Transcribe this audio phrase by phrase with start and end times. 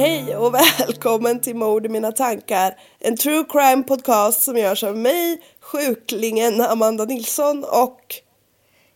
[0.00, 2.76] Hej och välkommen till Mord i mina tankar.
[2.98, 8.14] En true crime podcast som görs av mig, sjuklingen Amanda Nilsson och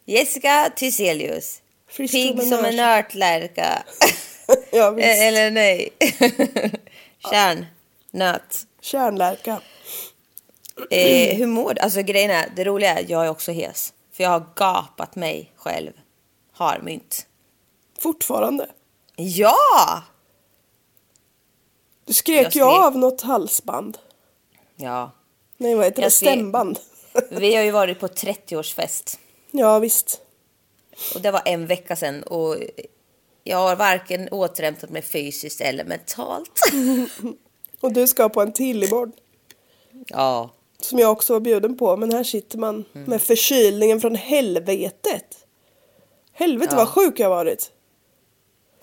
[0.04, 1.62] Jessica Thyselius.
[1.88, 3.82] Frisk Pigg som en örtlärka.
[4.72, 5.08] ja, visst.
[5.08, 5.88] Eh, Eller nej.
[7.30, 8.66] Kärnnöt.
[8.80, 9.60] kärnlärka.
[10.90, 11.80] Eh, hur mår du?
[11.80, 13.92] Alltså grejen är, det roliga är jag är också hes.
[14.12, 15.92] För jag har gapat mig själv.
[16.52, 17.26] Har mynt.
[17.98, 18.68] Fortfarande.
[19.16, 20.02] Ja!
[22.04, 22.62] Du skrek Jag ju skrek.
[22.84, 23.98] av något halsband.
[24.76, 25.10] Ja.
[25.56, 26.10] Nej, vad heter det?
[26.10, 26.30] Skrek.
[26.30, 26.78] Stämband.
[27.30, 29.18] Vi har ju varit på 30-årsfest.
[29.50, 30.20] ja, visst.
[31.14, 32.22] Och det var en vecka sedan.
[32.22, 32.56] Och
[33.44, 36.60] jag har varken återhämtat mig fysiskt eller mentalt.
[37.80, 39.12] Och du ska på en till imorgon.
[40.06, 40.50] Ja.
[40.80, 41.96] Som jag också var bjuden på.
[41.96, 43.10] Men här sitter man Mm.
[43.10, 45.46] med förkylningen från helvetet.
[46.32, 46.76] Helvete Ja.
[46.76, 47.70] vad sjuk jag varit.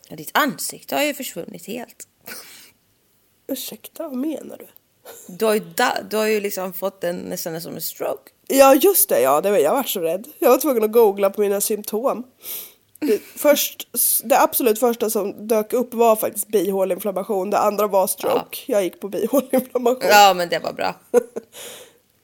[0.09, 2.07] Ja, Ditt ansikte har ju försvunnit helt.
[3.51, 4.67] Ursäkta, vad menar du?
[5.27, 5.61] Du har ju,
[6.09, 8.31] du har ju liksom fått en nästan som en stroke.
[8.47, 9.21] Ja, just det.
[9.21, 10.27] Ja, det var, jag var så rädd.
[10.39, 12.23] Jag var tvungen att googla på mina symptom.
[12.99, 13.87] Det, först,
[14.23, 17.49] det absolut första som dök upp var faktiskt bihåleinflammation.
[17.49, 18.57] Det andra var stroke.
[18.67, 20.09] Jag gick på bihåleinflammation.
[20.09, 20.95] Ja, men det var bra.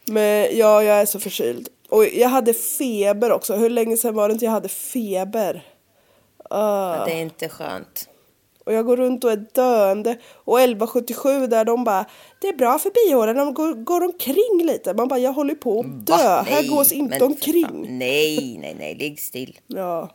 [0.09, 1.69] Men ja, jag är så förkyld.
[1.89, 3.55] Och jag hade feber också.
[3.55, 5.65] Hur länge sedan var det inte jag hade feber?
[6.49, 8.09] Ja, det är inte skönt.
[8.67, 10.17] Och jag går runt och är döende.
[10.35, 12.05] Och 1177 där de bara,
[12.41, 14.93] det är bra för bihålan, de går, går omkring lite.
[14.93, 16.13] Man bara, jag håller på att dö.
[16.13, 16.41] Va?
[16.47, 17.97] Här Nej, gås inte omkring.
[17.97, 19.59] Nej, nej, nej, ligg still.
[19.67, 20.09] Ja.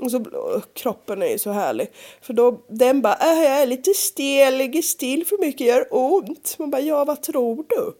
[0.00, 1.88] Och så och kroppen är ju så härlig.
[2.22, 6.54] För då, den bara, äh, jag är lite stel, ligger still för mycket, gör ont.
[6.58, 7.92] Man bara, ja vad tror du?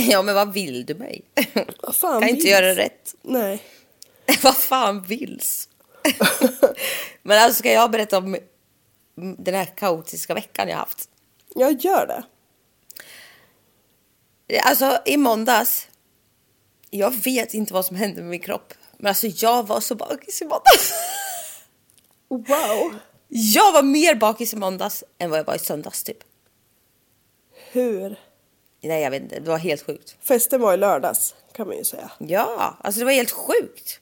[0.00, 1.22] Ja, men vad vill du mig?
[1.82, 3.14] Vad fan kan inte vill- göra rätt.
[3.22, 3.62] Nej.
[4.42, 5.68] vad fan vills?
[7.22, 8.36] men alltså, ska jag berätta om
[9.38, 11.08] den här kaotiska veckan jag haft?
[11.54, 12.24] Jag gör det.
[14.62, 15.88] Alltså, i måndags.
[16.90, 18.74] Jag vet inte vad som hände med min kropp.
[18.96, 20.92] Men alltså, jag var så bakis i måndags.
[22.28, 22.94] Wow.
[23.28, 26.18] Jag var mer bakis i måndags än vad jag var i söndags typ.
[27.72, 28.20] Hur?
[28.80, 29.40] Nej, jag vet inte.
[29.40, 30.16] Det var helt sjukt.
[30.20, 32.10] Festen var i lördags kan man ju säga.
[32.18, 34.00] Ja, alltså det var helt sjukt.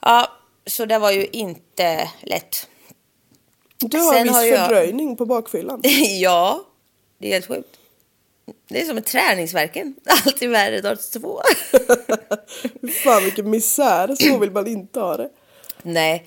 [0.00, 0.32] Ja,
[0.66, 2.68] så det var ju inte lätt.
[3.78, 5.80] Du har Sen viss har jag- fördröjning på bakfyllan.
[6.20, 6.60] ja,
[7.18, 7.68] det är helt sjukt.
[8.68, 9.94] Det är som med träningsverken.
[10.26, 11.40] Alltid värre dag två.
[13.04, 15.30] Fan vilken misär, så vill man inte ha det.
[15.82, 16.26] Nej,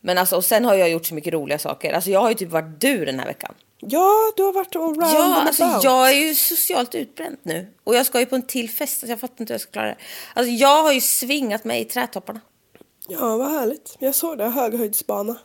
[0.00, 1.92] men alltså och sen har jag gjort så mycket roliga saker.
[1.92, 3.54] Alltså jag har ju typ varit du den här veckan.
[3.78, 5.84] Ja, du har varit allround Ja, alltså about.
[5.84, 7.66] jag är ju socialt utbränd nu.
[7.84, 9.70] Och jag ska ju på en till fest, så jag fattar inte hur jag ska
[9.72, 9.96] klara det.
[10.34, 12.40] Alltså jag har ju svingat mig i trädtopparna.
[13.08, 13.96] Ja, vad härligt.
[13.98, 15.36] Jag såg det, höghöjdsbana.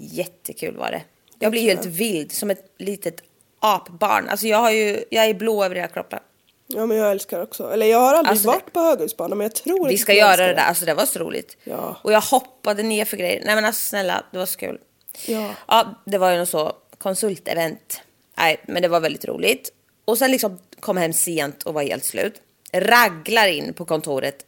[0.00, 1.02] Jättekul var det.
[1.38, 3.22] Jag blir helt vild, som ett litet
[3.58, 4.28] apbarn.
[4.28, 6.18] Alltså jag, har ju, jag är blå över hela kroppen.
[6.66, 7.72] Ja, men jag älskar också.
[7.72, 10.46] Eller jag har aldrig Alltså, det- varit på höghöjdsbana, men jag tror Vi ska göra
[10.46, 11.56] det där, alltså det var så roligt.
[11.64, 11.96] Ja.
[12.04, 13.42] Och jag hoppade ner för grejer.
[13.44, 14.78] Nej men alltså snälla, det var så kul.
[15.26, 15.50] Ja.
[15.68, 18.00] Ja, det var ju något så konsultevent.
[18.38, 19.72] Nej, men det var väldigt roligt.
[20.04, 22.42] Och sen liksom kom hem sent och var helt slut.
[22.72, 24.46] Raglar in på kontoret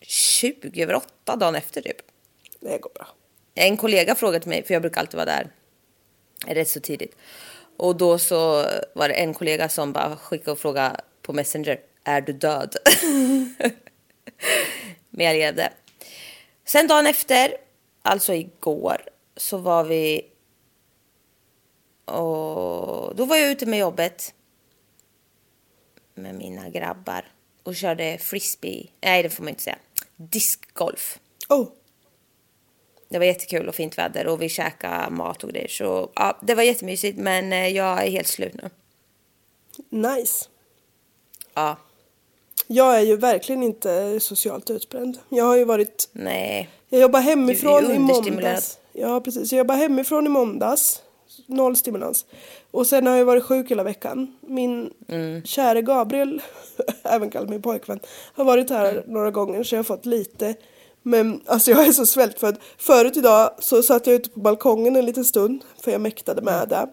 [0.00, 1.96] 20 över 8 dagen efter typ.
[2.60, 3.06] Det går bra.
[3.58, 5.50] En kollega frågade mig, för jag brukar alltid vara där
[6.46, 7.16] rätt så tidigt.
[7.76, 12.20] Och då så var det en kollega som bara skickade och frågade på Messenger, är
[12.20, 12.76] du död?
[15.10, 15.72] Men jag levde.
[16.64, 17.56] Sen dagen efter,
[18.02, 19.02] alltså igår,
[19.36, 20.26] så var vi...
[22.04, 24.34] Och då var jag ute med jobbet
[26.14, 27.24] med mina grabbar
[27.62, 28.90] och körde frisbee.
[29.00, 29.78] Nej, det får man inte säga.
[30.16, 31.18] Discgolf.
[31.48, 31.68] Oh,
[33.08, 35.68] det var jättekul och fint väder och vi käkade mat och grejer.
[35.68, 38.70] Så ja, det var jättemysigt men eh, jag är helt slut nu.
[39.88, 40.48] nice.
[41.54, 41.76] Ja,
[42.66, 45.18] Jag är ju verkligen inte socialt utbränd.
[45.28, 46.68] Jag har ju varit nej.
[46.88, 48.78] Jag jobbar hemifrån i måndags.
[48.92, 49.52] Ja, precis.
[49.52, 51.02] Jag jobbar hemifrån i måndags.
[51.46, 52.26] Noll stimulans.
[52.70, 54.36] Och sen har jag varit sjuk hela veckan.
[54.40, 55.42] Min Mm.
[55.44, 56.42] käre Gabriel,
[57.02, 58.00] även kallad min pojkvän,
[58.34, 59.04] har varit här Mm.
[59.06, 60.54] några gånger så jag har fått lite.
[61.10, 62.56] Men alltså jag är så svältfödd.
[62.78, 66.54] Förut idag så satt jag ute på balkongen en liten stund för jag mäktade Mm.
[66.54, 66.88] med det.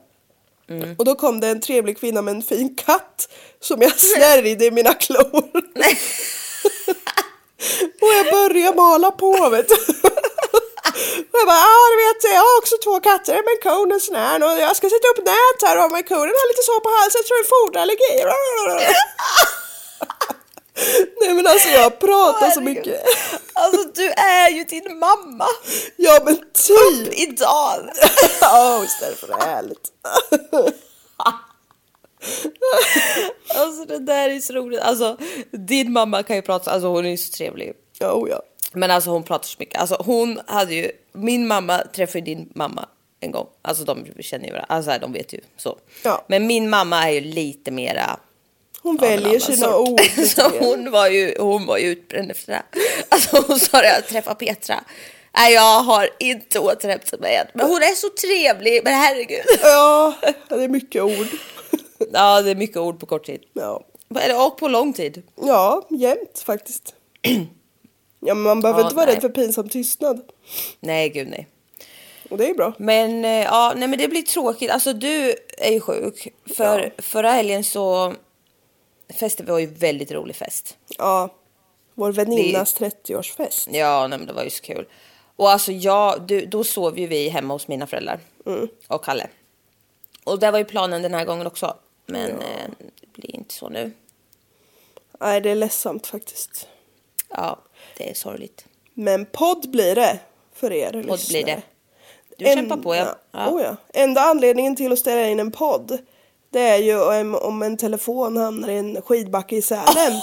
[0.97, 3.29] Och då kom det en trevlig kvinna med en fin katt
[3.59, 5.35] som jag snärjde i mina klor.
[8.01, 9.75] Och jag började mala på vet du.
[9.75, 9.81] Och
[11.41, 14.15] jag bara, ja du vet jag har också två katter med en kon och sån
[14.15, 16.89] här och jag ska sätta upp nät här och med konen har lite så på
[16.97, 18.15] halsen jag tror det är foderallergi.
[21.21, 23.01] Nej men alltså jag pratar så mycket.
[23.53, 25.45] Alltså du är ju din mamma
[25.95, 27.19] Ja men typ.
[27.19, 27.89] idag.
[28.41, 29.91] Ja visst är det för härligt.
[33.55, 34.79] Alltså det där är så roligt.
[34.79, 35.17] Alltså
[35.51, 37.73] din mamma kan ju prata, alltså hon är ju så trevlig.
[38.01, 38.41] Oh, ja.
[38.73, 39.81] Men alltså hon pratar så mycket.
[39.81, 42.85] Alltså hon hade ju, min mamma träffade din mamma
[43.19, 43.47] en gång.
[43.61, 45.77] Alltså de känner ju varandra, alltså de vet ju så.
[46.03, 46.25] Ja.
[46.27, 48.19] Men min mamma är ju lite mera
[48.85, 50.01] Hon väljer annan sina ord.
[50.27, 52.63] Så hon var ju, hon var ju utbränd efter det.
[53.09, 54.83] Alltså hon sa det, jag träffade Petra.
[55.37, 57.47] Nej jag har inte återhämtat mig än.
[57.53, 59.45] Men hon är så trevlig, men herregud.
[59.61, 60.13] Ja,
[60.49, 61.27] det är mycket ord.
[62.13, 63.41] Ja det är mycket ord på kort tid.
[63.53, 63.85] Ja,
[64.19, 65.23] Eller och på lång tid.
[65.41, 66.95] ja jämt faktiskt.
[68.19, 69.15] Ja men man behöver Ja, inte vara nej.
[69.15, 70.21] rädd för pinsam tystnad.
[70.79, 71.47] Nej gud nej.
[72.29, 72.73] Och det är bra.
[72.77, 74.71] Men eh, ja, nej men det blir tråkigt.
[74.71, 76.27] Alltså du är ju sjuk.
[76.57, 77.03] För Ja.
[77.03, 78.13] förra helgen så
[79.09, 80.77] festade vi var ju väldigt rolig fest.
[80.97, 81.29] Ja,
[81.93, 83.69] vår väninnas 30-årsfest.
[83.71, 84.85] Ja, nej men det var ju så kul.
[85.35, 88.19] Och alltså jag, du, då sov ju vi hemma hos mina föräldrar
[88.87, 89.27] och Kalle.
[90.23, 91.75] Och det var ju planen den här gången också.
[92.05, 92.69] Men eh,
[93.01, 93.91] det blir inte så nu.
[95.19, 96.67] Nej, det är ledsamt faktiskt.
[97.29, 97.59] Ja,
[97.97, 98.65] det är sorgligt.
[98.93, 100.19] Men podd blir det
[100.53, 101.43] för er Podd lyssnare.
[101.43, 101.61] blir det.
[102.37, 103.15] Du kämpar på ja.
[103.31, 103.49] ja.
[103.49, 103.75] Oh, ja.
[103.93, 105.97] Enda anledningen till att ställa in en podd
[106.55, 110.13] det är ju om, om en telefon hamnar i en skidbacke i Sälen.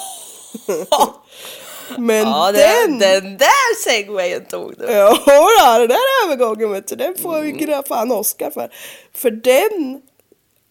[1.99, 2.99] Men Ja, den...
[2.99, 4.85] den, där segwayen tog du.
[4.85, 7.83] Ja, då, den där övergången vet du, den får vi mm.
[7.83, 8.73] fan Oscar för.
[9.15, 10.03] För den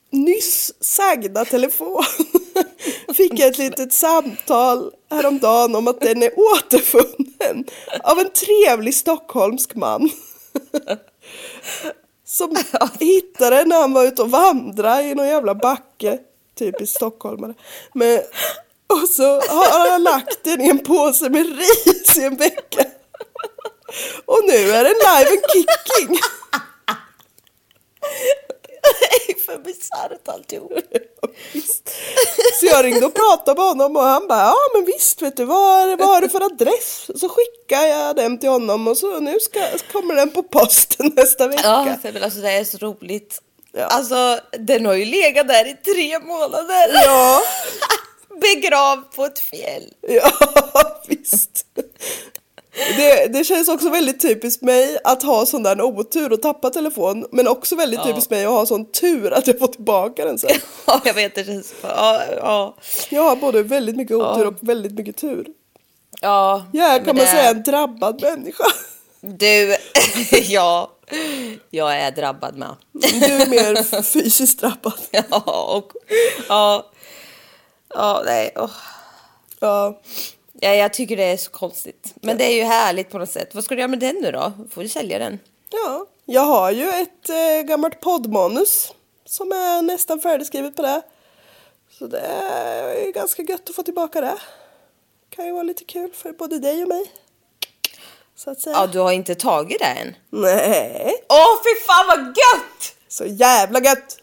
[0.09, 2.03] nyss sagda telefon
[3.13, 7.65] fick jag ett litet samtal häromdagen om att den är återfunnen
[8.03, 10.09] av en trevlig stockholmsk man.
[12.31, 12.55] Som
[12.99, 16.19] hittade den när han var ute och vandrade i någon jävla backe.
[16.55, 17.53] Typiskt stockholmare.
[17.93, 18.19] Men,
[18.87, 22.85] och så har han lagt den i en påse med ris i en vecka.
[24.25, 26.19] Och nu är den live and kicking.
[29.00, 30.71] Det är för bisarrt alltihop.
[31.53, 31.89] Visst.
[32.59, 35.45] Så jag ringde och pratade med honom och han bara ja men visst vet du
[35.45, 37.09] vad, vad har du för adress?
[37.15, 39.59] Så skickar jag den till honom och så nu ska,
[39.91, 41.61] kommer den på posten nästa vecka.
[41.63, 43.41] Ja, men alltså det är så roligt.
[43.71, 43.85] Ja.
[43.85, 46.89] Alltså, den har ju legat där i tre månader.
[46.93, 47.41] Ja,
[48.41, 49.93] Begrav på ett fjäll.
[50.07, 50.31] ja
[51.07, 51.65] visst.
[52.97, 57.25] Det, det känns också väldigt typiskt mig att ha sån där otur och tappa telefon
[57.31, 58.05] men också väldigt Ja.
[58.05, 60.49] typiskt mig att ha sån tur att jag får tillbaka den sen.
[60.87, 61.73] Ja, jag vet det känns...
[61.81, 62.75] Ja, ja.
[63.09, 64.47] Jag har både väldigt mycket otur Ja.
[64.47, 65.45] och väldigt mycket tur.
[66.21, 68.63] ja Jag är kan man det- säga en drabbad människa.
[69.21, 69.75] Du,
[70.41, 70.91] ja.
[71.69, 72.75] Jag är drabbad med.
[72.93, 74.93] Du är mer fysiskt drabbad.
[75.11, 75.91] Ja, och...
[76.49, 76.85] Ja.
[77.95, 78.51] Ja, nej.
[78.55, 78.69] åh.
[79.59, 79.99] Ja.
[80.63, 82.13] Ja, jag tycker det är så konstigt.
[82.22, 83.56] Men det är ju härligt på något sätt.
[83.56, 84.53] Vad ska du göra med den nu då?
[84.72, 85.39] Får du sälja den?
[85.70, 88.94] Ja, jag har ju ett eh, gammalt poddmanus
[89.25, 91.01] som är nästan färdigskrivet på det.
[91.91, 94.38] Så det är ganska gött att få tillbaka det.
[95.30, 97.12] Kan ju vara lite kul för både dig och mig.
[98.36, 98.75] Så att säga.
[98.75, 100.15] Ja, du har inte tagit det än?
[100.30, 102.96] Nej, Åh, fy fan vad gött!
[103.08, 104.18] så jävla gött!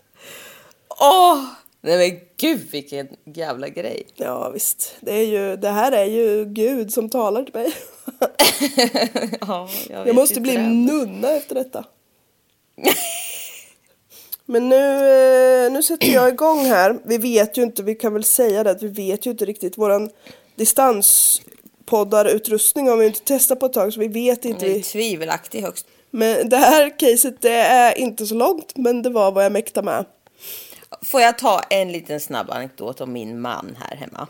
[0.88, 1.45] Åh,
[1.80, 4.06] Nej men gud vilken jävla grej.
[4.16, 7.70] Ja visst, det, är ju, det här är ju Gud som talar till mig.
[9.40, 10.62] Ja, jag, Jag måste bli det.
[10.68, 11.85] nunna efter detta.
[14.47, 14.76] Men nu,
[15.66, 16.99] eh, nu sätter jag igång här.
[17.04, 19.78] Vi vet ju inte, vi kan väl säga det att vi vet ju inte riktigt.
[19.78, 20.11] Våran
[20.56, 24.66] distanspoddarutrustning har vi inte testat på ett tag så vi vet inte.
[24.66, 25.87] Det är tvivelaktig högst.
[26.11, 29.85] Men det här caset det är inte så långt men det var vad jag mäktade
[29.85, 30.04] med.
[31.02, 34.26] Får jag ta en liten snabb anekdot om min man här hemma?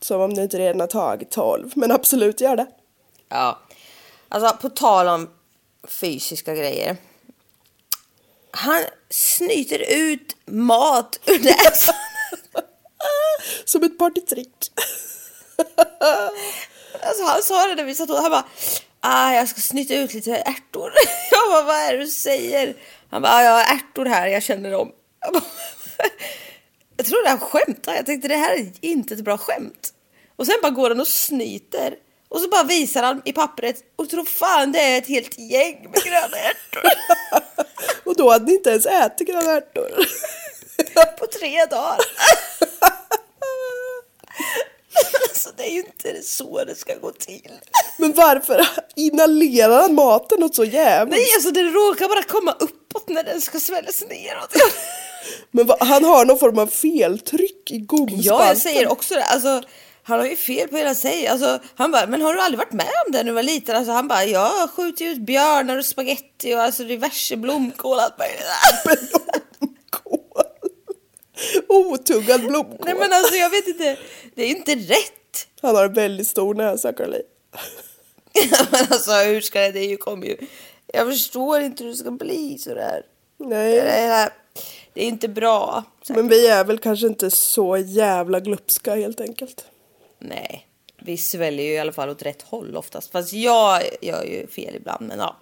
[0.00, 1.72] Som om du inte redan har tagit 12.
[1.74, 2.66] Men absolut, gör det.
[3.28, 3.58] Ja,
[4.28, 5.30] alltså på tal om
[5.88, 6.96] fysiska grejer.
[8.50, 11.94] Han snyter ut mat ur näsan.
[13.64, 14.70] Som ett partytrick.
[17.02, 18.44] Alltså han sa det när vi satt och han bara
[19.00, 20.92] ah, jag ska snyta ut lite ärtor.
[21.30, 22.76] Jag bara vad är det du säger?
[23.10, 24.92] Han bara ah, jag har ärtor här, jag känner dem.
[26.96, 27.96] Jag, trodde han skämtade.
[27.96, 29.92] Jag tänkte det här är inte ett bra skämt.
[30.36, 31.94] Och sen bara går han och snyter.
[32.28, 35.90] Och så bara visar han i pappret och tror fan det är ett helt gäng
[35.92, 36.82] med gröna ärtor.
[38.04, 39.90] Och då hade ni inte ens ätit gröna ärtor.
[41.18, 41.98] på tre dagar.
[45.28, 47.52] alltså det är ju inte så det ska gå till.
[47.96, 51.16] Men varför inhalerar han maten något så jävligt?
[51.16, 54.54] Nej alltså det råkar bara komma uppåt när den ska sväljas neråt.
[55.50, 58.22] Men vad- han har någon form av feltryck i gomspalten.
[58.24, 59.24] ja jag säger också det.
[59.24, 59.62] Alltså,
[60.02, 61.26] han har ju fel på hela sig.
[61.26, 63.76] Alltså, han bara, men har du aldrig varit med om det när du var liten?
[63.76, 68.18] Alltså, han bara, jag har skjutit ut björnar och spaghetti och alltså diverse blomkål allt
[68.18, 68.44] möjligt.
[69.60, 70.44] Blomkål.
[71.68, 72.78] Otuggad blomkål.
[72.84, 73.96] Nej men alltså jag vet inte,
[74.34, 75.46] det är ju inte rätt.
[75.62, 77.22] Han har en väldigt stor näsa, Caroline.
[78.70, 80.36] men alltså hur ska det, det kommer ju,
[80.86, 83.02] jag förstår inte hur det ska bli sådär.
[83.38, 84.28] Nej, är,
[84.94, 85.84] det är inte bra.
[86.08, 89.64] men vi är väl kanske inte så jävla glupska helt enkelt.
[90.18, 90.66] Nej,
[90.98, 93.12] vi sväljer ju i alla fall åt rätt håll oftast.
[93.12, 95.36] Fast jag gör ju fel ibland, men ja.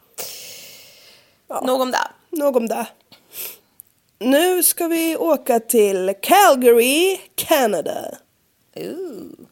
[1.62, 2.10] Nog om det.
[2.30, 2.86] Nog om det.
[4.18, 8.18] Nu ska vi åka till Calgary, Canada.
[8.76, 9.46] Ooh.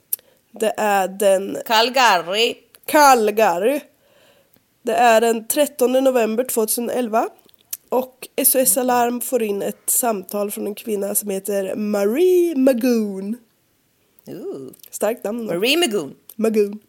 [0.50, 2.57] Det är den Calgary.
[2.87, 3.80] Calgary.
[4.83, 7.28] Det är den 13 november 2011.
[7.90, 13.37] Och SOS Alarm får in ett samtal från en kvinna som heter Marie Magoon.
[14.26, 14.73] Ooh.
[14.90, 15.47] Starkt namn.
[15.47, 16.14] Marie Magoon.
[16.37, 16.80] Magoon.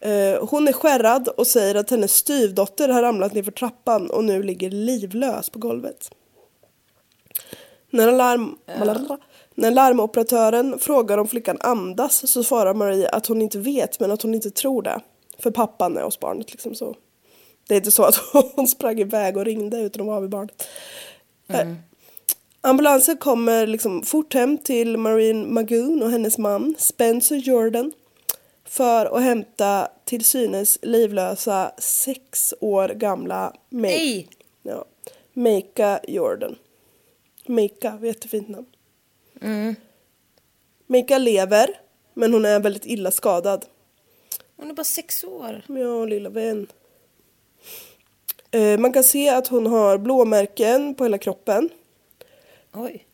[0.00, 4.24] Eh, hon är skärrad och säger att hennes styvdotter har ramlat ner för trappan och
[4.24, 6.10] nu ligger livlös på golvet.
[7.90, 8.56] När, alarm,
[9.54, 14.22] när larmoperatören frågar om flickan andas så svarar Marie att hon inte vet men att
[14.22, 15.00] hon inte tror det.
[15.38, 16.96] För pappan är hos barnet liksom så.
[17.66, 18.16] Det är inte så att
[18.54, 20.68] hon sprang iväg och ringde utan hon var vid barnet.
[21.48, 21.72] Eh,
[22.60, 27.92] Ambulansen kommer liksom fort hem till Marine Magoon och hennes man Spencer Jordan
[28.64, 34.28] för att hämta till synes livlösa sex år gamla May- Nej!
[34.62, 34.84] ja,
[35.32, 36.56] Meika Jordan.
[37.46, 38.66] Meika, jättefint namn.
[40.86, 41.70] Meika lever,
[42.14, 43.64] men hon är väldigt illa skadad.
[44.56, 45.62] Hon är bara sex år.
[45.68, 46.66] Ja, lilla vän.
[48.54, 51.70] Eh, man kan se att hon har blåmärken på hela kroppen.
[52.74, 53.06] Oj.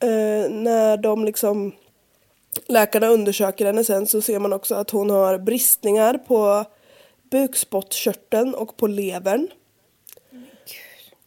[0.00, 1.72] eh, när de liksom
[2.66, 6.64] läkarna undersöker henne sen så ser man också att hon har bristningar på
[7.30, 9.48] bukspottkörteln och på levern.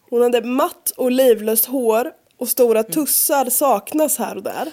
[0.09, 4.71] Hon hade matt och livlöst hår och stora tussar saknas här och där.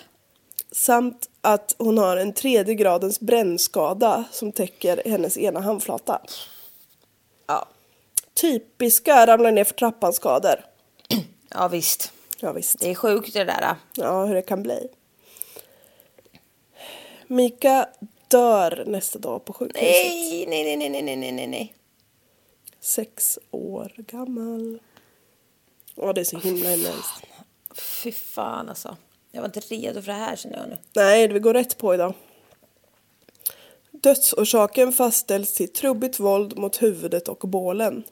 [0.73, 6.21] Samt att hon har en tredje gradens brännskada som täcker hennes ena handflata.
[8.35, 10.65] Typiska ramlar ner för trappan-skador.
[11.51, 12.13] ja, visst.
[12.41, 12.79] Ja, visst.
[12.79, 13.77] Det är sjukt det där.
[13.97, 14.89] Ja, hur det kan bli.
[17.27, 17.89] Mika
[18.29, 19.83] dör nästa dag på sjukhuset.
[19.89, 21.75] Nej, nej, nej, nej, nej, nej, nej, nej.
[22.81, 24.79] Sex år gammal.
[25.95, 27.25] Ja, det är så himla hemskt.
[27.75, 28.97] Fy fan alltså.
[29.33, 30.77] Jag var inte redo för det här känner jag nu.
[30.95, 32.15] Nej, vi går rätt på idag.
[33.91, 38.05] Dödsorsaken fastställs till trubbigt våld mot huvudet och bålen.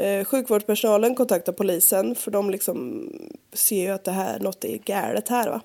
[0.00, 3.08] Eh, sjukvårdspersonalen kontaktar polisen för de liksom
[3.52, 5.60] ser ju att det här, något är galet här va.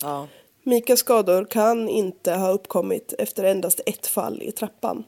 [0.00, 0.28] Ja.
[0.62, 5.04] Mikas skador kan inte ha uppkommit efter endast ett fall i trappan.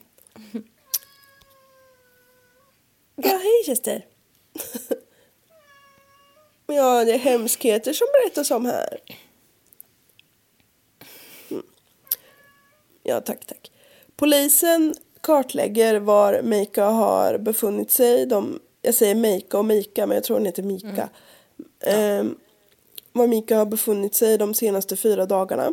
[3.22, 4.06] Ja, hej syster.
[6.66, 8.98] Ja, det är hemskheter som berättas om här.
[11.50, 11.62] Mm.
[13.02, 13.70] Ja, tack, tack.
[14.16, 18.26] Polisen kartlägger var Mika har befunnit sig.
[18.26, 21.08] De, jag säger Mika och Mika, men jag tror hon heter Mika.
[21.80, 22.24] eh,
[23.12, 25.72] var Mika har befunnit sig de senaste fyra dagarna.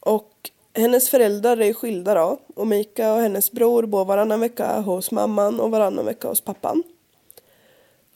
[0.00, 5.10] Och hennes föräldrar är skilda då och Mika och hennes bror bor varannan vecka hos
[5.10, 6.82] mamman och varannan vecka hos pappan.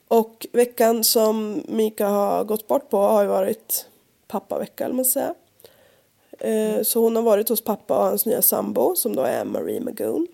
[0.08, 3.86] Och veckan som Mika har gått bort på har ju varit
[4.28, 5.34] pappavecka eller man säga.
[6.38, 9.80] Eh, så hon har varit hos pappa och hans nya sambo som då är Marie
[9.80, 10.26] Magoon.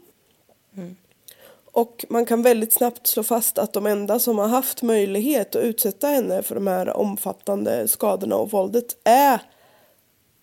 [1.77, 5.63] Och man kan väldigt snabbt slå fast att de enda som har haft möjlighet att
[5.63, 9.41] utsätta henne för de här omfattande skadorna och våldet är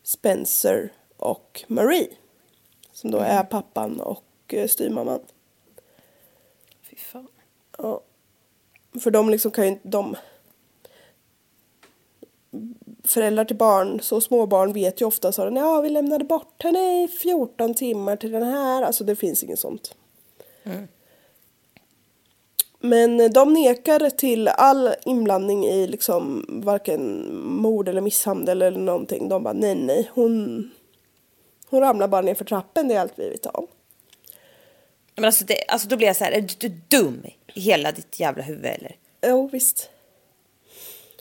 [0.03, 2.07] Spencer och Marie.
[2.91, 5.19] Som då är pappan och eh, styvmamman.
[6.89, 7.27] Fy fan.
[7.77, 8.01] Ja.
[8.99, 10.15] För de liksom kan ju inte, de
[13.03, 17.03] föräldrar till barn, så små barn vet ju ofta så ja vi lämnade bort henne
[17.03, 19.95] i 14 timmar till den här, alltså det finns inget sånt.
[22.85, 29.29] Men de nekar till all inblandning i liksom varken mord eller misshandel eller någonting.
[29.29, 30.71] De bara nej nej, hon,
[31.69, 33.67] hon ramlar bara ner för trappen, det är allt vi vet om.
[35.15, 37.91] Men alltså, det, alltså då blir jag så här, är du, du dum i hela
[37.91, 38.95] ditt jävla huvud eller?
[39.27, 39.89] Jo visst.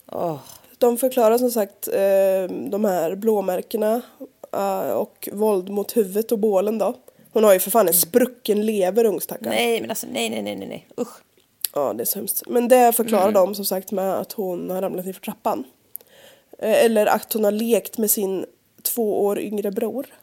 [0.06, 0.38] Åh.
[0.78, 4.02] De förklarar som sagt eh, de här blåmärkena
[4.52, 6.94] eh, och våld mot huvudet och bålen då.
[7.32, 9.54] Hon har ju för fan en sprucken lever ungstackaren.
[9.54, 11.22] Nej men alltså nej nej nej nej nej usch.
[11.74, 12.42] Ja, det är så hemskt.
[12.46, 15.64] Men det förklarar de som sagt med att hon har ramlat ner för trappan.
[16.58, 18.46] Eh, Eller att hon har lekt med sin
[18.82, 20.06] två år yngre bror.
[20.06, 20.14] En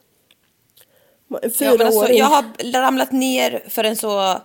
[1.28, 2.18] Ja, alltså, fyraåring.
[2.18, 4.38] jag har ramlat ner för en så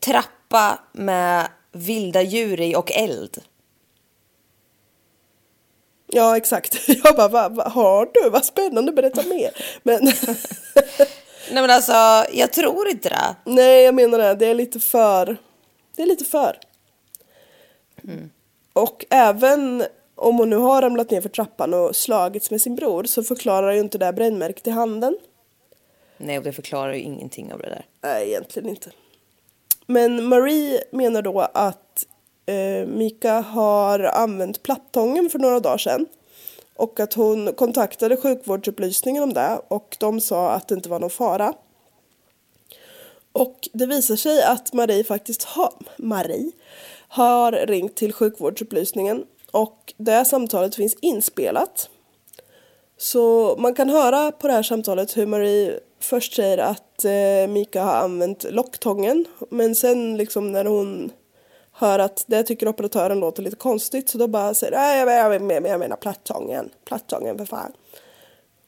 [0.00, 3.38] trappa med vilda djur i och eld.
[6.06, 6.88] Ja, exakt.
[7.04, 8.30] Jag bara, vad, vad har du?
[8.30, 9.50] Vad spännande, berätta mer.
[9.82, 10.04] Men
[11.52, 11.92] Nej men alltså,
[12.32, 13.36] jag tror inte det.
[13.44, 14.34] nej, jag menar det.
[14.34, 15.36] Det är lite för...
[15.96, 16.58] Det är lite för.
[18.72, 19.84] Och även
[20.14, 23.72] om hon nu har ramlat ner för trappan och slagits med sin bror så förklarar
[23.72, 25.16] ju inte det här brännmärket i handen.
[26.16, 27.86] Nej, och det förklarar ju ingenting av det där.
[28.02, 28.90] Nej, egentligen inte.
[29.86, 32.06] Men Marie menar då att
[32.46, 36.06] eh, Mika har använt plattången för några dagar sedan.
[36.76, 41.10] Och att hon kontaktade sjukvårdsupplysningen om det och de sa att det inte var någon
[41.10, 41.52] fara.
[43.34, 46.52] Och det visar sig att Marie faktiskt har, Marie,
[47.08, 51.88] har ringt till sjukvårdsupplysningen och det samtalet finns inspelat.
[52.96, 57.82] Så man kan höra på det här samtalet hur Marie först säger att eh, Mika
[57.82, 61.12] har använt locktången men sen liksom när hon
[61.72, 65.52] hör att det tycker operatören låter lite konstigt så då bara säger nej jag, jag,
[65.52, 67.72] jag, jag menar plattången, plattången för fan.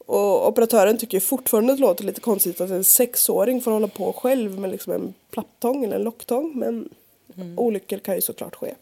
[0.07, 4.13] Och operatören tycker fortfarande att det låter lite konstigt att en sexåring får hålla på
[4.13, 6.89] själv med liksom en plattång eller en locktång men
[7.57, 8.75] olyckor kan ju såklart ske.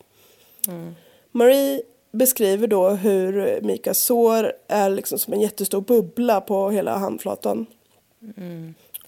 [1.33, 1.83] Marie
[2.13, 7.67] beskriver då hur Mikas sår är liksom som en jättestor bubbla på hela handflatan.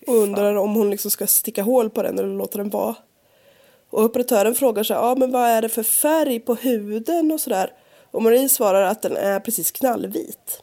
[0.07, 2.95] Och undrar om hon liksom ska sticka hål på den eller låta den vara.
[3.91, 7.73] Och operatören frågar sig, ja men vad är det för färg på huden och sådär.
[8.11, 10.63] Och Marie svarar att den är precis knallvit.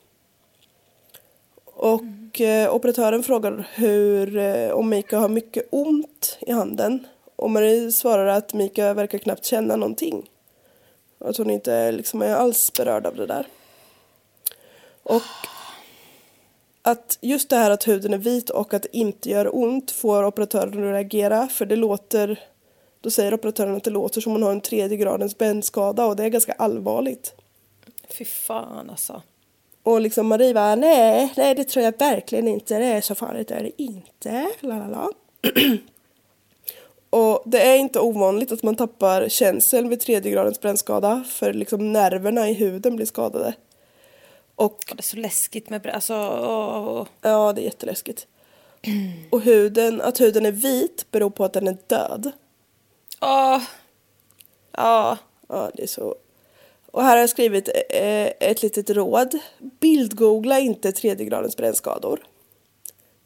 [1.83, 7.07] Och eh, operatören frågar hur, eh, om Mika har mycket ont i handen.
[7.35, 10.29] Och Marie svarar att Mika verkar knappt känna någonting.
[11.19, 13.47] Att hon inte liksom är alls berörd av det där.
[15.03, 15.21] Och
[16.81, 20.23] att just det här att huden är vit och att det inte gör ont får
[20.25, 22.39] operatören att reagera för det låter
[23.01, 26.23] då säger operatören att det låter som hon har en tredje gradens brännskada och det
[26.23, 27.33] är ganska allvarligt.
[28.09, 29.21] Fy fan alltså.
[29.83, 33.51] Och liksom Marie var nej, nej det tror jag verkligen inte, det är så farligt
[33.51, 34.47] är det inte.
[34.59, 35.09] Lalala.
[37.09, 41.93] och det är inte ovanligt att man tappar känseln vid tredje gradens brännskada för liksom
[41.93, 43.53] nerverna i huden blir skadade.
[44.55, 47.07] Och Det är så läskigt med brä- alltså, åh.
[47.21, 48.27] ja, det är jätteläskigt.
[49.29, 52.31] Och huden, att huden är vit beror på att den är död.
[53.21, 53.61] Åh.
[54.71, 55.17] Ja.
[55.47, 56.15] Ja, det är så.
[56.93, 59.39] Och här har jag skrivit eh, ett litet råd.
[59.79, 62.23] Bildgoogla inte tredje gradens brännskador.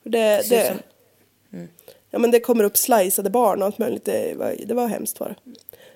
[0.03, 1.67] Det, det, som-
[2.09, 4.05] ja, men det kommer upp sliceade barn och allt möjligt.
[4.05, 5.35] Det var, det var hemskt var det.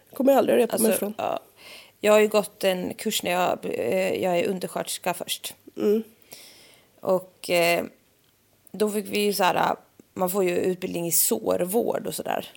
[0.09, 1.13] Jag kommer aldrig repa mig Alltså, ifrån.
[1.17, 1.39] ja.
[1.99, 5.53] Jag har ju gått en kurs när jag, eh, jag är undersköterska först.
[6.99, 7.83] Och eh,
[8.71, 9.75] då fick vi ju så här,
[10.13, 12.47] man får ju utbildning i sårvård och sådär.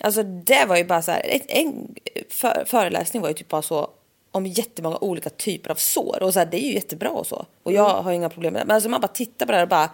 [0.00, 1.94] Alltså det var ju bara så här, en
[2.30, 3.90] för, föreläsning var ju typ bara så
[4.30, 6.22] om jättemånga olika typer av sår.
[6.22, 7.46] Och så här, det är ju jättebra och så.
[7.62, 8.66] Och jag har inga problem med det.
[8.66, 9.90] Men alltså man bara tittar på det här och bara,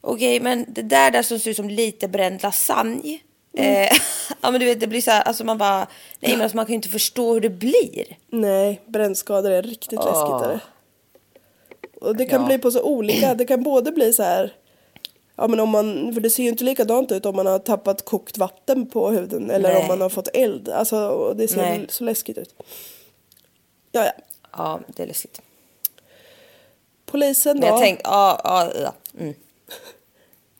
[0.00, 3.18] okej men det där, där som ser ut som lite bränd lasagne.
[3.58, 3.88] Eh,
[4.40, 5.86] ja men du vet det blir så här, alltså man bara,
[6.20, 8.16] nej men alltså man kan ju inte förstå hur det blir.
[8.30, 10.06] Nej, brännskador är riktigt Åh.
[10.06, 10.48] läskigt.
[10.50, 10.60] Är det.
[12.00, 12.46] Och det kan Ja.
[12.46, 13.34] bli på så olika.
[13.34, 14.52] Det kan både bli så här.
[15.36, 18.04] Ja men om man, för det ser ju inte likadant ut om man har tappat
[18.04, 19.82] kokt vatten på huden eller Nej.
[19.82, 20.68] om man har fått eld.
[20.68, 21.86] Alltså det ser Nej.
[21.88, 22.54] så läskigt ut.
[23.92, 24.12] Ja, ja.
[24.52, 25.40] Ja det är läskigt.
[27.06, 27.60] Polisen då.
[27.60, 28.92] Men jag tänkte, ja, ja, ja.
[29.20, 29.34] Mm.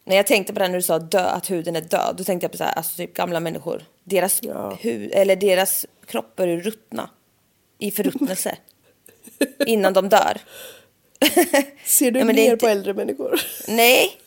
[0.05, 2.45] När jag tänkte på det när du sa dö, att huden är död, då tänkte
[2.45, 3.83] jag på så här, alltså typ gamla människor.
[4.05, 4.79] Deras, Ja.
[4.81, 7.11] hud, eller deras kroppar är ruttna
[7.79, 8.57] i förruttnelse
[9.67, 10.41] innan de dör.
[11.85, 13.41] Ser du är ner inte- på äldre människor?
[13.69, 14.21] Nej,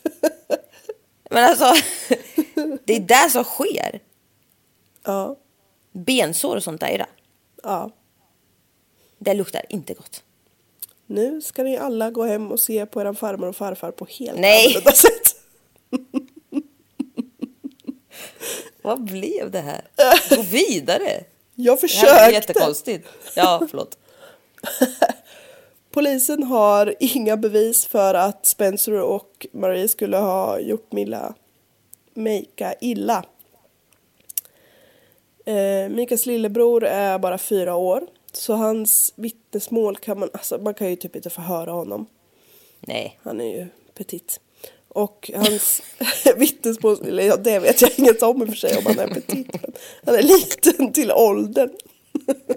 [1.30, 1.72] men alltså
[2.84, 4.00] det är det som sker.
[5.04, 5.36] ja.
[5.92, 7.06] Bensår och sånt där, är det.
[7.62, 7.90] ja.
[9.18, 10.22] det luktar inte gott.
[11.06, 14.38] Nu ska ni alla gå hem och se på eran farmor och farfar på helt
[14.38, 14.66] Nej.
[14.66, 15.36] annorlunda sätt.
[18.82, 19.88] Vad blev det här?
[20.36, 21.24] Gå vidare.
[21.54, 22.10] Jag Det här försökte.
[22.14, 23.08] är jättekonstigt.
[23.36, 23.98] Ja, förlåt.
[25.90, 31.34] Polisen har inga bevis för att Spencer och Marie skulle ha gjort Milla
[32.14, 33.24] Mika illa.
[35.44, 38.06] Eh, Mikas lillebror är bara fyra år.
[38.32, 42.06] Så hans vittnesmål kan man, alltså man kan ju typ inte förhöra honom.
[42.80, 43.18] Nej.
[43.22, 44.40] Han är ju petit.
[44.88, 45.82] Och hans
[46.36, 49.14] vittnesmål, eller ja, det vet jag inget om i och för sig om han är
[49.14, 49.46] petit.
[50.04, 51.70] Han är liten till åldern.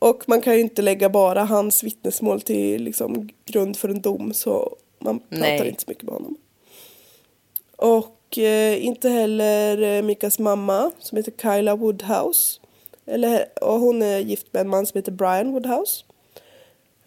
[0.00, 4.34] Och man kan ju inte lägga bara hans vittnesmål till liksom, grund för en dom
[4.34, 5.68] så man pratar Nej.
[5.68, 6.36] inte så mycket med honom.
[7.76, 12.60] Och eh, inte heller eh, Mikas mamma som heter Kyla Woodhouse.
[13.06, 16.04] Eller, och hon är gift med en man som heter Brian Woodhouse.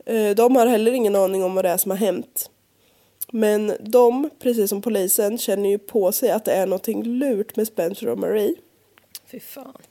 [0.06, 2.50] Eh, de har heller ingen aning om vad det är som har hänt.
[3.32, 7.68] Men de, precis som polisen, känner ju på sig att det är någonting lurt med
[7.68, 8.56] Spencer och Marie.
[9.32, 9.82] Fy fan.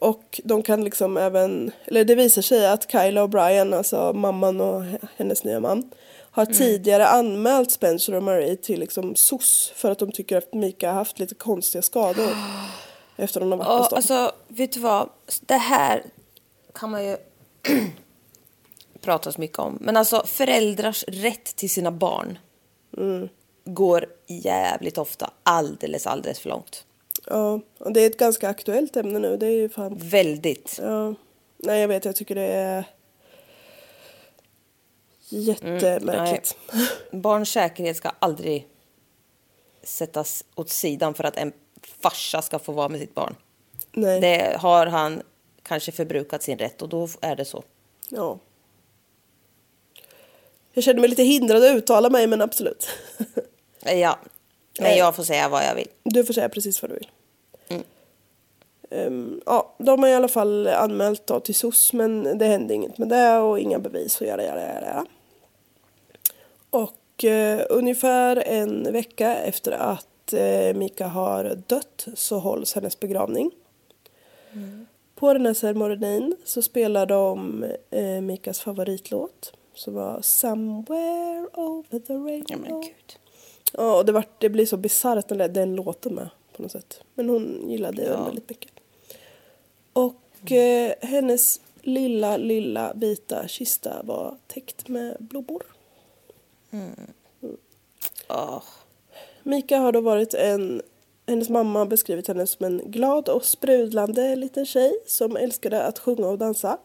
[0.00, 4.60] Och de kan liksom även, eller det visar sig att Kyla och Brian, alltså mamman
[4.60, 4.84] och
[5.16, 5.90] hennes nya man,
[6.30, 6.56] har Mm.
[6.58, 10.94] tidigare anmält Spencer och Marie till liksom SOS för att de tycker att Mika har
[10.94, 12.30] haft lite konstiga skador
[13.16, 13.96] efter hon har varit hos dem.
[13.96, 15.08] alltså, vet du vad?
[15.40, 16.02] Det här
[16.74, 17.16] kan man ju
[19.00, 19.78] prata så mycket om.
[19.80, 22.38] Men alltså, föräldrars rätt till sina barn
[23.64, 26.84] går jävligt ofta alldeles, alldeles för långt.
[27.30, 29.36] Ja, och det är ett ganska aktuellt ämne nu.
[29.36, 30.78] Det är ju fan, Väldigt.
[30.82, 31.14] ja.
[31.56, 32.84] Nej jag vet, jag tycker det är
[35.28, 36.56] jättemärkligt.
[37.10, 38.68] Barns säkerhet ska aldrig
[39.82, 41.52] sättas åt sidan för att en
[42.02, 43.34] farsa ska få vara med sitt barn.
[43.92, 44.20] Nej.
[44.20, 45.22] Det har han
[45.62, 47.62] kanske förbrukat sin rätt och då är det så.
[48.08, 48.38] Ja.
[50.72, 52.88] Jag känner mig lite hindrad att uttala mig men absolut.
[53.84, 54.18] Ja,
[54.80, 55.88] men jag får säga vad jag vill.
[56.02, 57.08] Du får säga precis vad du vill.
[58.90, 59.06] Mm.
[59.06, 62.98] Ehm, ja, de har i alla fall anmält då till SOS men det hände inget
[62.98, 65.06] med det och inga bevis och jada jada jada.
[66.70, 73.50] Och eh, ungefär en vecka efter att eh, Mika har dött så hålls hennes begravning.
[75.14, 82.12] På den här ceremonin så spelar de eh, Mikas favoritlåt som var Somewhere over the
[82.12, 82.66] rainbow.
[82.68, 83.14] Ja.
[83.72, 87.00] Ja, och det, var, det blir så bisarrt är den låten med på något sätt.
[87.14, 88.24] Men hon gillade den Ja.
[88.24, 88.72] väldigt mycket.
[89.98, 95.62] Och eh, hennes lilla, lilla vita kista var täckt med blommor.
[98.28, 98.62] Åh.
[99.42, 100.82] Mika har då varit en,
[101.26, 105.98] hennes mamma har beskrivit henne som en glad och sprudlande liten tjej som älskade att
[105.98, 106.78] sjunga och dansa.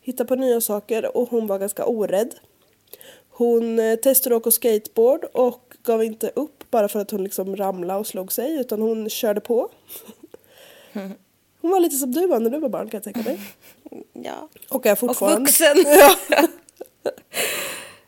[0.00, 2.34] Hitta på nya saker och hon var ganska orädd.
[3.28, 7.56] Hon eh, testade att åka skateboard och gav inte upp bara för att hon liksom
[7.56, 9.68] ramlade och slog sig utan hon körde på.
[11.60, 13.40] Hon var lite som du var när du var barn kan jag tänka mig.
[14.12, 14.48] Ja.
[14.70, 15.40] Och är Och fortfarande.
[15.40, 15.76] vuxen.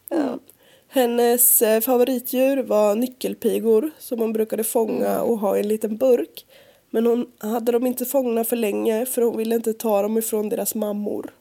[0.08, 0.38] Ja.
[0.88, 6.46] Hennes eh, favoritdjur var nyckelpigor som hon brukade fånga och ha i en liten burk.
[6.90, 10.48] Men hon hade dem inte fångna för länge för hon ville inte ta dem ifrån
[10.48, 11.34] deras mammor.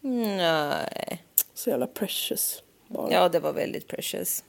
[0.00, 1.24] Nej.
[1.54, 3.12] Så jävla precious barn.
[3.12, 4.44] Ja, det var väldigt precious.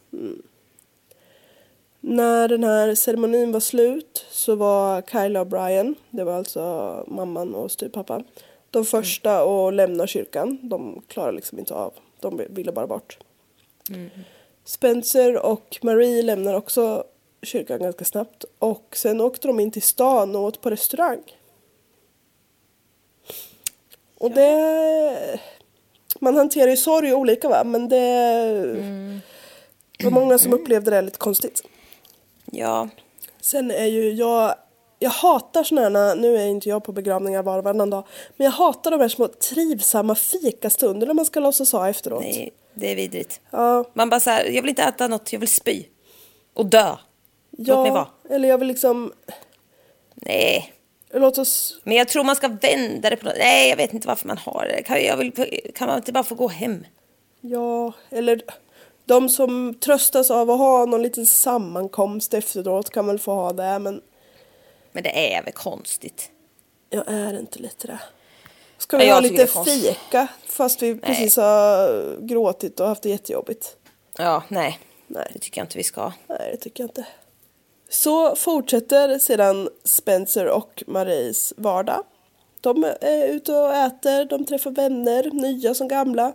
[2.09, 7.55] När den här ceremonin var slut så var Kyla och Brian, det var alltså mamman
[7.55, 8.23] och styvpappan,
[8.71, 10.59] de första att lämna kyrkan.
[10.61, 13.17] De klarade liksom inte av, de ville bara bort.
[14.65, 17.03] Spencer och Marie lämnar också
[17.41, 21.21] kyrkan ganska snabbt och sen åkte de in till stan och åt på restaurang.
[24.17, 25.39] Och det...
[26.19, 29.21] Man hanterar ju sorg olika va, men det...
[30.03, 31.63] var många som upplevde det lite konstigt.
[32.51, 32.89] Ja.
[33.41, 34.55] Sen är ju jag,
[34.99, 38.07] jag hatar såna här, nu är inte jag på begravningar var och varannan dag,
[38.37, 42.21] men jag hatar de här små trivsamma fikastunderna man ska låtsas ha efteråt.
[42.21, 43.41] Nej, det är vidrigt.
[43.49, 45.83] Ja, Man bara så här, jag vill inte äta något, jag vill spy.
[46.53, 46.95] Och dö.
[47.57, 48.07] Låt mig vara.
[48.23, 49.13] ja eller jag vill liksom,
[50.15, 50.73] Nej.
[51.13, 53.37] låt oss, Men jag tror man ska vända det på något.
[53.37, 54.83] Nej, jag vet inte varför man har det.
[54.83, 55.31] Kan, jag vill,
[55.75, 56.85] kan man inte bara få gå hem?
[57.41, 58.41] ja, eller
[59.07, 63.79] de som tröstas av att ha någon liten sammankomst efteråt kan väl få ha det,
[63.79, 64.01] men
[64.91, 66.31] Men det är väl konstigt.
[66.89, 67.99] jag är inte lite det.
[68.77, 73.09] Ska Nej, vi jag ha lite fika fast vi precis har gråtit och haft det
[73.09, 73.75] jättejobbigt?
[74.17, 74.79] Ja, nej.
[75.07, 75.29] Nej.
[75.33, 76.11] Det tycker jag inte vi ska.
[76.27, 77.05] Nej, det tycker jag inte.
[77.89, 82.03] Så fortsätter sedan Spencer och Maries vardag.
[82.61, 86.33] De är ute och äter, de träffar vänner, nya som gamla.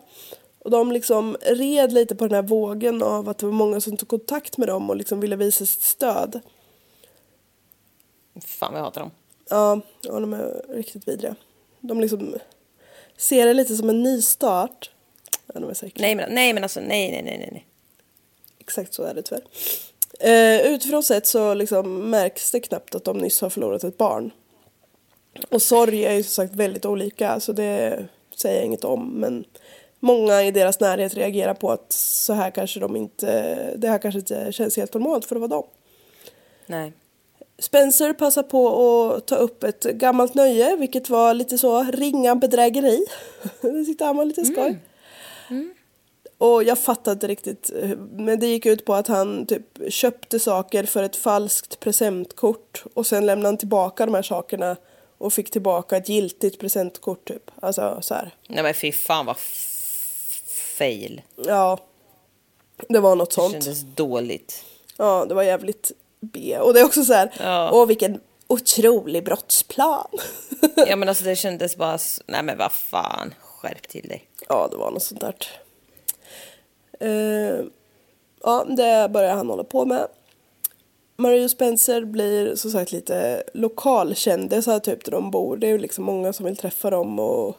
[0.64, 3.96] Och de liksom red lite på den här vågen av att det var många som
[3.96, 6.40] tog kontakt med dem och liksom ville visa sitt stöd.
[8.44, 9.10] Fan vad jag hatar dem.
[9.50, 11.36] Ja, ja de är riktigt vidriga.
[11.80, 12.34] De liksom
[13.16, 14.90] ser det lite som en nystart.
[15.46, 16.00] Ja, de är säkert.
[16.00, 17.66] Nej men, nej men alltså nej, nej, nej, nej.
[18.58, 19.44] Exakt så är det tyvärr.
[20.20, 24.30] Eh, utifrån sett så liksom märks det knappt att de nyss har förlorat ett barn.
[25.50, 29.44] Och sorg är ju som sagt väldigt olika så det säger jag inget om men
[30.02, 34.18] många i deras närhet reagerar på att så här kanske de inte, det här kanske
[34.18, 35.64] inte känns helt normalt för att vara dem.
[36.66, 36.92] Nej.
[37.58, 38.68] Spencer passar på
[39.12, 43.06] att ta upp ett gammalt nöje vilket var lite så ringa bedrägeri.
[43.60, 44.78] det tyckte han var lite skoj.
[46.38, 47.70] Och jag fattade inte riktigt.
[48.12, 52.84] Men det gick ut på att han typ köpte saker för ett falskt presentkort.
[52.94, 54.76] Och sen lämnade han tillbaka de här sakerna.
[55.18, 57.50] Och fick tillbaka ett giltigt presentkort typ.
[57.60, 58.34] Alltså så här.
[58.48, 59.36] Nej men fy fan vad
[60.82, 61.22] fail.
[61.36, 61.78] Ja.
[62.88, 63.52] Det var något Det sånt.
[63.52, 64.64] kändes dåligt.
[64.96, 66.58] Ja, det var jävligt B.
[66.58, 67.32] Och det är också så här.
[67.40, 67.70] Ja.
[67.72, 70.06] Åh vilken otrolig brottsplan.
[70.86, 74.24] Ja men alltså det kändes bara, nej men vad fan, skärp till dig.
[74.48, 75.34] ja, det var något sånt där.
[77.00, 77.64] Eh,
[78.42, 80.06] ja, det börjar han hålla på med.
[81.16, 85.56] Marie och Spencer blir som sagt lite lokalkändisar typ där de bor.
[85.56, 87.56] Det är ju liksom många som vill träffa dem och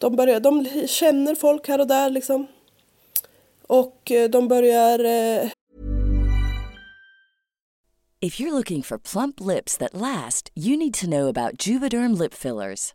[0.00, 2.46] de, börjar, de känner folk här och där liksom.
[3.66, 5.50] Och eh, de börjar eh,
[8.22, 12.34] If you're looking for plump lips that last, you need to know about Juvederm lip
[12.34, 12.94] fillers.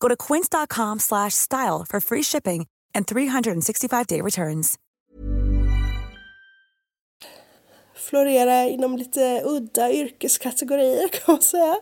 [0.00, 4.78] Go to quince.com slash style for free shipping and 365-day returns.
[8.10, 11.76] florera inom lite udda yrkeskategorier kan man säga.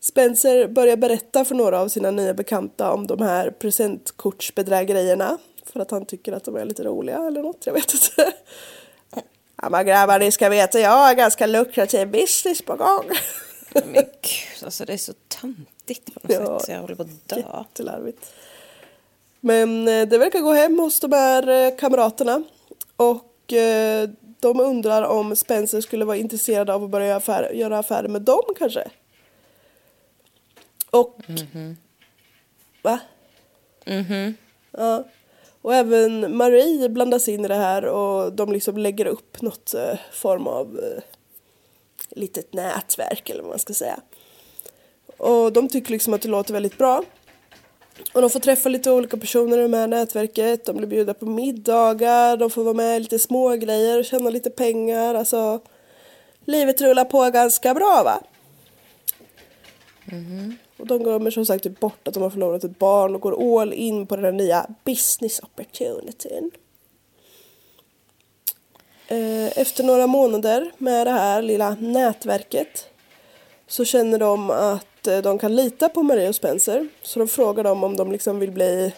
[0.00, 5.38] Spencer börjar berätta för några av sina nya bekanta om de här presentkortsbedrägerierna.
[5.72, 8.32] För att han tycker att de är lite roliga eller något, jag vet inte.
[9.62, 13.04] Ja men grabbar ni ska veta, jag har ganska lukrativ business på gång.
[13.74, 15.12] Men gud, alltså det är så
[15.86, 16.58] töntigt på något Ja.
[16.58, 17.36] sätt så jag håller på att dö.
[17.36, 18.32] Jättelarvigt.
[19.40, 22.42] Men eh, det verkar gå hem hos de här eh, kamraterna.
[22.96, 24.08] Och eh,
[24.40, 28.22] de undrar om Spencer skulle vara intresserad av att börja göra affärer, göra affärer med
[28.22, 28.90] dem kanske.
[30.90, 31.18] Och...
[32.82, 32.98] Va?
[34.72, 35.04] Ja.
[35.62, 39.74] Och även Marie blandas in i det här och de liksom lägger upp något
[40.12, 40.80] form av
[42.10, 44.00] litet nätverk eller vad man ska säga.
[45.16, 47.02] Och de tycker liksom att det låter väldigt bra.
[48.12, 50.64] Och de får träffa lite olika personer i det här nätverket.
[50.64, 54.30] De blir bjudna på middagar, de får vara med i lite små grejer och tjäna
[54.30, 55.14] lite pengar.
[55.14, 55.60] Alltså,
[56.44, 58.20] livet rullar på ganska bra va?
[60.76, 63.60] Och de glömmer som sagt typ bort att de har förlorat ett barn och går
[63.60, 66.50] all in på den här nya business opportunityn.
[69.08, 72.88] Eh, Efter några månader med det här lilla nätverket
[73.66, 76.88] så känner de att eh, de kan lita på Marie och Spencer.
[77.02, 78.92] Så de frågar dem om de liksom vill bli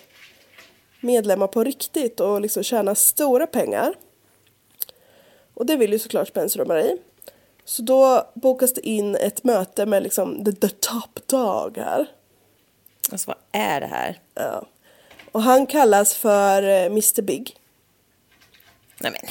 [1.01, 3.95] medlemmar på riktigt och liksom tjäna stora pengar.
[5.55, 6.97] Och det vill ju såklart Spencer och Marie.
[7.64, 12.07] Så då bokas det in ett möte med liksom the, the top dog här.
[13.12, 14.21] Alltså vad är det här?
[14.35, 14.66] Ja.
[15.33, 17.57] Och han kallas för eh, Mr Big.
[19.01, 19.31] Nej men.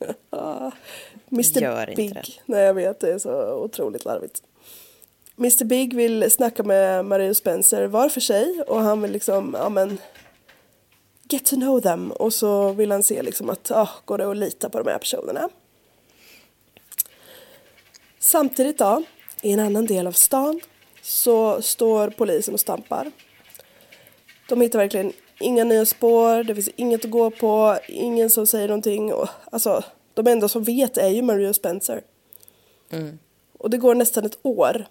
[1.32, 2.14] Mr Gör inte Big.
[2.14, 2.22] det.
[2.44, 4.42] Nej jag vet, det är så otroligt larvigt.
[5.38, 9.56] Mr Big vill snacka med Marie och Spencer var för sig och han vill liksom,
[9.58, 9.98] ja men
[11.30, 14.36] get to know them och så vill han se liksom att, ja, går det att
[14.36, 15.48] lita på de här personerna?
[18.18, 19.02] Samtidigt då,
[19.42, 20.60] i en annan del av stan
[21.02, 23.10] så står polisen och stampar.
[24.48, 28.68] De hittar verkligen inga nya spår, det finns inget att gå på, ingen som säger
[28.68, 29.12] någonting.
[29.12, 32.02] Och, alltså, de enda som vet är ju Marie och Spencer.
[33.58, 34.86] Och det går nästan ett år.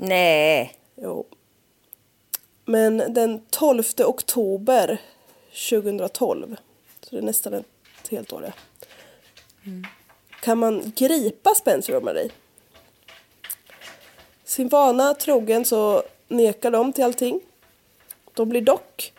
[0.00, 0.76] Nej.
[0.96, 1.26] Jo.
[2.64, 5.00] Men den 12 oktober
[5.70, 6.56] 2012,
[7.00, 8.52] så det är nästan ett helt år, ja.
[10.40, 12.30] kan man gripa Spencer och Marie.
[14.44, 17.40] Sin vana trogen så nekar de till allting.
[18.34, 19.12] De blir dock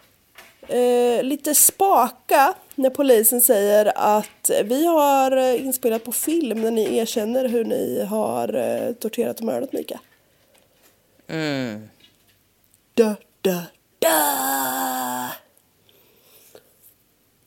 [0.67, 6.97] eh, lite spaka när polisen säger att vi har eh, inspelat på film när ni
[6.97, 9.99] erkänner hur ni har eh, torterat och mördat Mika.
[11.27, 11.89] Mm.
[12.93, 13.61] Da, da,
[13.99, 15.31] da.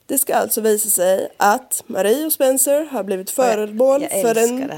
[0.07, 4.71] Det ska alltså visa sig att Marie och Spencer har blivit föremål jag för en.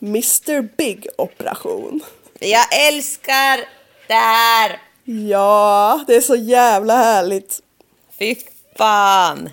[0.00, 2.00] Mr Big-operation.
[2.40, 3.60] Jag älskar
[4.08, 4.80] det här!
[5.04, 7.60] Ja, det är så jävla härligt.
[8.18, 8.34] Fy
[8.76, 9.50] fan!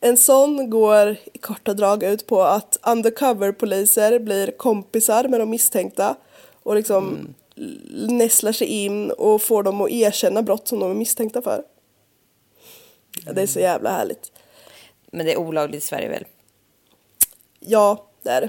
[0.00, 6.16] En sån går i korta drag ut på att undercover-poliser blir kompisar med de misstänkta
[6.62, 7.34] och liksom l-
[8.08, 11.64] nästlar sig in och får dem att erkänna brott som de är misstänkta för.
[13.26, 14.32] Ja, det är så jävla härligt.
[15.10, 16.24] Men det är olagligt i Sverige väl?
[17.60, 18.48] Ja, det är det.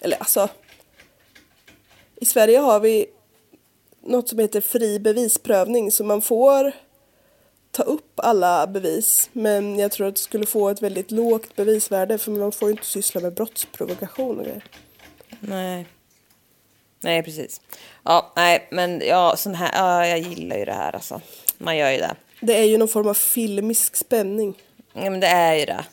[0.00, 0.48] Eller alltså.
[2.16, 3.06] I Sverige har vi
[4.00, 6.72] något som heter fri bevisprövning så man får
[7.70, 12.18] ta upp alla bevis men jag tror att det skulle få ett väldigt lågt bevisvärde
[12.18, 14.64] för man får ju inte syssla med brottsprovokation och grejer.
[15.40, 15.86] Nej.
[17.00, 17.60] Nej, precis.
[18.04, 21.20] Ja, nej, men ja, sån här, ja, jag gillar ju det här alltså.
[21.58, 22.14] Man gör ju det.
[22.40, 24.54] Det är ju någon form av filmisk spänning.
[24.92, 25.84] Ja, men det är ju det.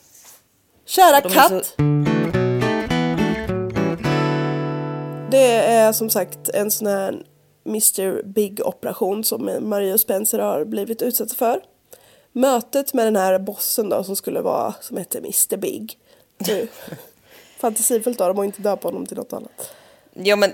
[0.86, 1.66] Kära De är katt!
[1.66, 1.84] så-
[5.32, 7.24] Det är som sagt en sån här
[7.66, 11.62] Mr Big operation som Marie och Spencer har blivit utsatta för.
[12.32, 15.98] Mötet med den här bossen då som skulle vara, som heter Mr Big.
[16.38, 16.68] Det är ju
[17.60, 19.70] Fantasifullt av dem att inte döpa honom till något annat.
[20.14, 20.52] Ja, men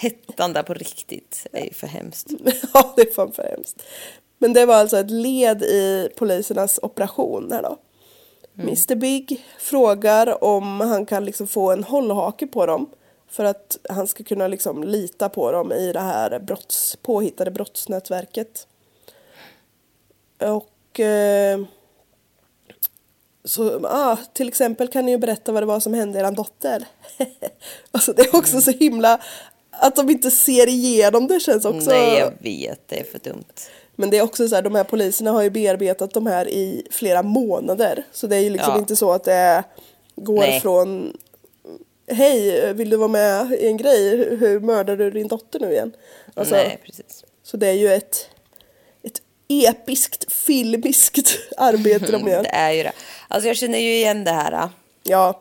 [0.00, 2.30] hettan där på riktigt är ju för hemskt.
[2.74, 3.82] ja, det är fan för hemskt.
[4.38, 7.78] Men det var alltså ett led i polisernas operation här då.
[8.58, 12.90] Mr Big frågar om han kan liksom få en hållhake på dem
[13.28, 18.66] för att han ska kunna liksom lita på dem i det här brotts, påhittade brottsnätverket.
[20.38, 21.60] Och eh,
[23.44, 26.84] så, ah, till exempel kan ni ju berätta vad det var som hände er dotter.
[27.90, 29.20] alltså det är också så himla
[29.80, 31.90] att de inte ser igenom det känns också.
[31.90, 33.44] Nej, jag vet, det är för dumt.
[33.96, 36.86] Men det är också så här, de här poliserna har ju bearbetat de här i
[36.90, 38.04] flera månader.
[38.12, 38.78] Så det är ju liksom Ja.
[38.78, 39.64] inte så att det
[40.16, 40.60] går Nej.
[40.60, 41.16] från
[42.08, 44.36] Hej, vill du vara med i en grej?
[44.36, 45.92] Hur, mördar du din dotter nu igen?
[46.34, 47.24] Alltså, Nej, precis.
[47.42, 48.28] Så det är ju ett,
[49.02, 52.42] ett episkt, filmiskt arbete de gör.
[52.42, 52.92] Det är ju det.
[53.28, 54.68] Alltså jag känner ju igen det här.
[55.02, 55.40] Ja,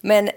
[0.00, 0.30] Men,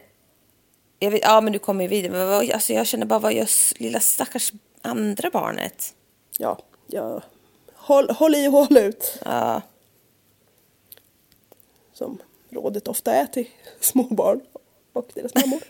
[1.05, 2.11] jag vet, ja men du kommer ju vidare.
[2.11, 3.47] Men alltså jag känner bara, vad gör
[3.79, 5.93] lilla stackars andra barnet?
[6.37, 7.21] ja, ja.
[7.73, 9.19] Håll, håll i och håll ut.
[9.25, 9.61] Ja,
[11.93, 12.17] Som
[12.49, 13.49] rådet ofta är till
[13.79, 14.41] små barn
[14.93, 15.61] och deras mammor.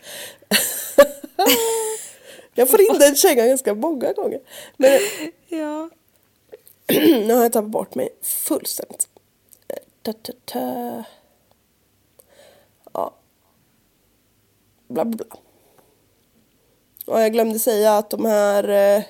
[2.54, 4.40] jag får in den kängan ganska många gånger.
[4.76, 5.00] Men
[5.48, 5.90] ja.
[7.26, 9.08] nu har jag tappat bort mig fullständigt.
[9.68, 11.04] Eh, Ta, ta, ta.
[14.88, 15.38] Bla, bla, bla.
[17.06, 19.02] Och jag glömde säga att de här eh,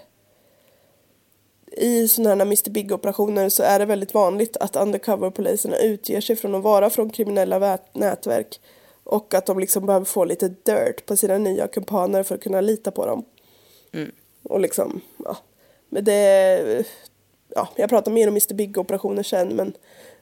[1.76, 6.54] i sådana här Mr Big-operationer så är det väldigt vanligt att undercover-poliserna utger sig från
[6.54, 8.60] att vara från kriminella nätverk
[9.04, 12.60] och att de liksom behöver få lite dirt på sina nya kumpaner för att kunna
[12.60, 13.24] lita på dem.
[14.42, 15.36] Och liksom, ja.
[15.88, 16.84] Men det,
[17.48, 19.72] ja, jag pratar mer om Mr Big-operationer sen men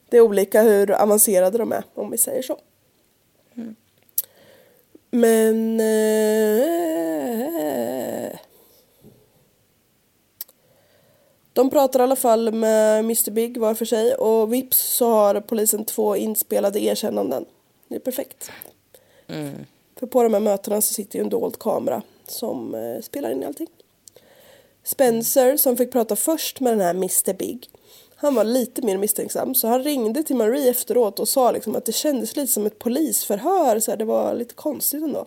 [0.08, 2.58] det är olika hur avancerade de är om vi säger så.
[5.14, 5.80] Men...
[5.80, 5.86] Eh,
[11.52, 15.40] de pratar i alla fall med Mr Big var för sig och vips så har
[15.40, 17.44] polisen två inspelade erkännanden.
[17.88, 18.50] Det är perfekt.
[19.96, 23.44] För på de här mötena så sitter ju en dold kamera som eh, spelar in
[23.44, 23.68] allting.
[24.84, 27.70] Spencer som fick prata först med den här Mr Big
[28.24, 31.84] han var lite mer misstänksam så han ringde till Marie efteråt och sa liksom att
[31.84, 35.26] det kändes lite som ett polisförhör så här, det var lite konstigt ändå.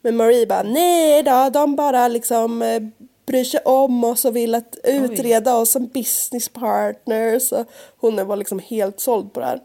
[0.00, 2.82] Men Marie bara nej då, de bara liksom eh,
[3.26, 7.52] bryr sig om oss och vill att utreda oss som business partners.
[7.52, 7.66] Och
[7.96, 9.60] hon var liksom helt såld på det här.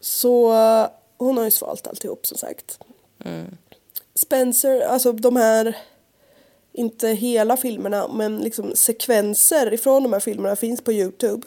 [0.00, 0.86] Så eh,
[1.18, 2.78] hon har ju svalt alltihop som sagt.
[4.14, 5.76] Spencer, alltså de här,
[6.74, 11.46] inte hela filmerna, men liksom sekvenser ifrån de här filmerna finns på Youtube.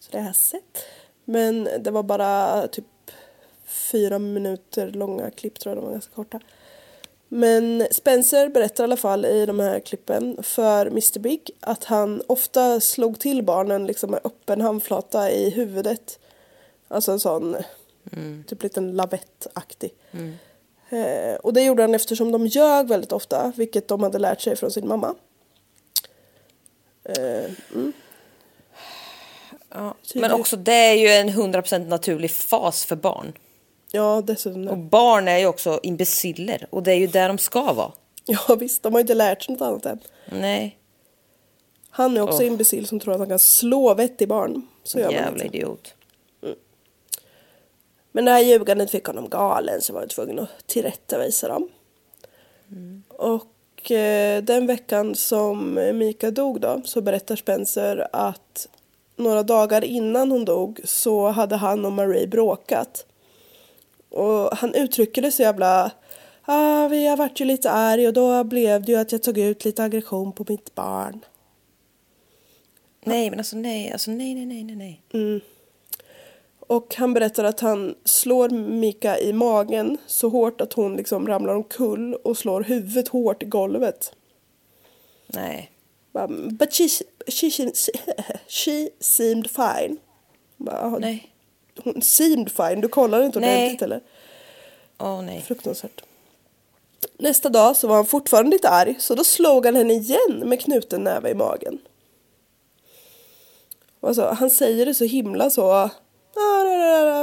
[0.00, 0.84] Så det har jag sett.
[1.24, 2.84] Men det var bara typ
[3.64, 6.40] fyra minuter långa klipp tror jag, de var ganska korta.
[7.28, 12.22] Men Spencer berättar i alla fall i de här klippen för Mr Big att han
[12.26, 16.18] ofta slog till barnen liksom med öppen handflata i huvudet.
[16.88, 17.56] Alltså en sån
[18.46, 19.90] typ liten lavett-aktig.
[20.90, 24.56] Eh, och det gjorde han eftersom de ljög väldigt ofta, vilket de hade lärt sig
[24.56, 25.14] från sin mamma.
[27.04, 27.92] Eh, mm.
[29.74, 29.94] Ja.
[30.14, 33.32] Men också det är ju en 100% naturlig fas för barn.
[33.92, 34.68] Ja, dessutom.
[34.68, 37.92] Och barn är ju också imbeciller och det är ju där de ska vara.
[38.24, 39.98] Ja visst, de har inte lärt sig något annat än.
[40.32, 40.78] Nej,
[41.90, 42.46] Han är också Åh.
[42.46, 44.66] imbecill som tror att han kan slå vettig barn.
[44.84, 45.56] Så gör man jävla inte.
[45.56, 45.94] idiot.
[48.12, 51.68] Men det här ljugandet fick honom galen så var jag tvungen att tillrättavisa dem.
[53.08, 58.68] Och eh, den veckan som Mika dog då så berättar Spencer att
[59.16, 63.06] några dagar innan hon dog så hade han och Marie bråkat.
[64.08, 65.90] Och han uttrycker det så jävla
[66.44, 69.38] ah, vi har varit ju lite arg och då blev det ju att jag tog
[69.38, 71.24] ut lite aggression på mitt barn.
[73.04, 74.76] Nej, men alltså nej, alltså nej, nej, nej, nej,
[75.12, 75.40] nej.
[76.70, 81.54] Och han berättar att han slår Mika i magen så hårt att hon liksom ramlar
[81.54, 84.12] omkull och slår huvudet hårt i golvet.
[85.26, 85.70] Nej.
[86.50, 86.88] But she,
[87.26, 87.70] she, she,
[88.48, 89.96] she seemed fine.
[90.56, 91.32] Bara, Nej.
[91.84, 94.00] Hon seemed fine, du kollar inte ordentligt eller?
[94.98, 95.40] Åh nej.
[95.40, 96.04] Fruktansvärt.
[97.18, 100.60] Nästa dag så var han fortfarande lite arg så då slog han henne igen med
[100.60, 101.78] knuten näve i magen.
[104.00, 105.90] Alltså, han säger det så himla så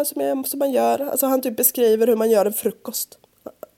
[0.05, 0.99] som, jag, som man gör.
[0.99, 3.17] Alltså, han typ beskriver hur man gör en frukost.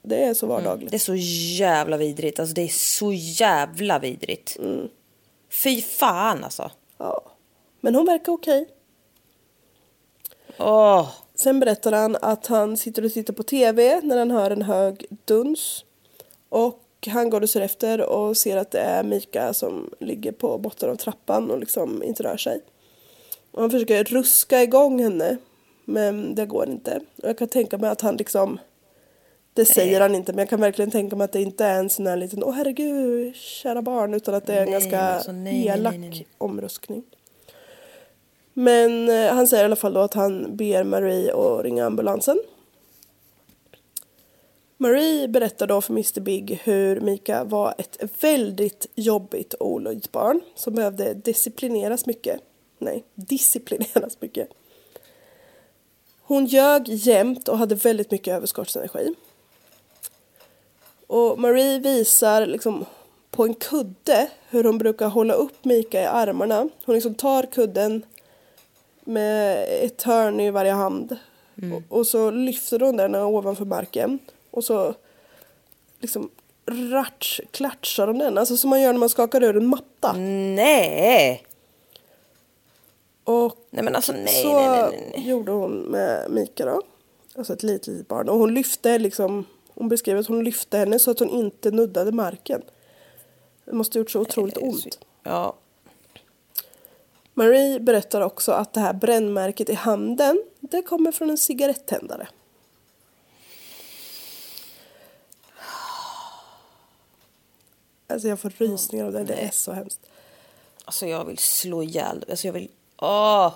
[0.02, 0.90] Det är så vardagligt.
[0.90, 1.14] Det är så
[1.58, 2.40] jävla vidrigt.
[2.40, 4.56] Alltså det är så jävla vidrigt.
[5.50, 6.70] Fy fan alltså.
[6.98, 7.22] Ja.
[7.80, 8.68] Men hon verkar okej.
[10.58, 11.10] Åh.
[11.34, 15.06] Sen berättar han att han sitter och tittar på tv när han hör en hög
[15.24, 15.84] duns.
[16.48, 20.58] Och han går och ser efter och ser att det är Mika som ligger på
[20.58, 22.60] botten av trappan och liksom inte rör sig.
[23.50, 25.36] Och han försöker ruska igång henne.
[25.84, 27.00] Men det går inte.
[27.22, 28.58] Och jag kan tänka mig att han liksom...
[29.52, 31.90] Det säger han inte men jag kan verkligen tänka mig att det inte är en
[31.90, 35.32] sån här liten åh herregud kära barn utan att det är en Nej, ganska alltså,
[35.32, 36.26] nej, nej, nej, elak nej, nej.
[36.38, 37.02] omruskning.
[38.52, 42.38] Men eh, han säger i alla fall då att han ber Marie att ringa ambulansen.
[44.76, 50.40] Marie berättar då för Mr Big hur Mika var ett väldigt jobbigt och olojt barn
[50.54, 52.40] som behövde disciplineras mycket.
[52.80, 54.48] Nej, disciplineras mycket.
[56.22, 59.14] Hon ljög jämt och hade väldigt mycket överskottsenergi.
[61.06, 62.84] Och Marie visar liksom
[63.30, 66.68] på en kudde hur hon brukar hålla upp Mika i armarna.
[66.84, 68.02] Hon liksom tar kudden
[69.04, 71.16] med ett hörn i varje hand.
[71.74, 74.18] Och, och så lyfter hon den ovanför marken.
[74.50, 74.94] Och så
[76.00, 76.30] liksom
[76.66, 78.38] ratsch, klatschar hon den.
[78.38, 80.12] Alltså som man gör när man skakar ur en matta.
[80.12, 81.46] Nej.
[83.24, 85.28] Och Nej men alltså nej, så nej, nej, nej, nej.
[85.28, 86.82] gjorde hon med Mika då.
[87.34, 88.28] Alltså ett litet, litet barn.
[88.28, 92.12] Och hon lyfte liksom, hon beskrev att hon lyfte henne så att hon inte nuddade
[92.12, 92.62] marken.
[93.64, 94.98] Det måste ha gjort så otroligt ont.
[95.22, 95.56] Ja.
[97.34, 102.28] Marie berättar också att det här brännmärket i handen, det kommer från en cigarettändare.
[108.06, 110.00] Alltså jag får rysningar av det, det är så hemskt.
[110.84, 112.24] Alltså jag vill slå ihjäl.
[112.30, 112.68] Alltså jag vill...
[113.00, 113.52] Åh!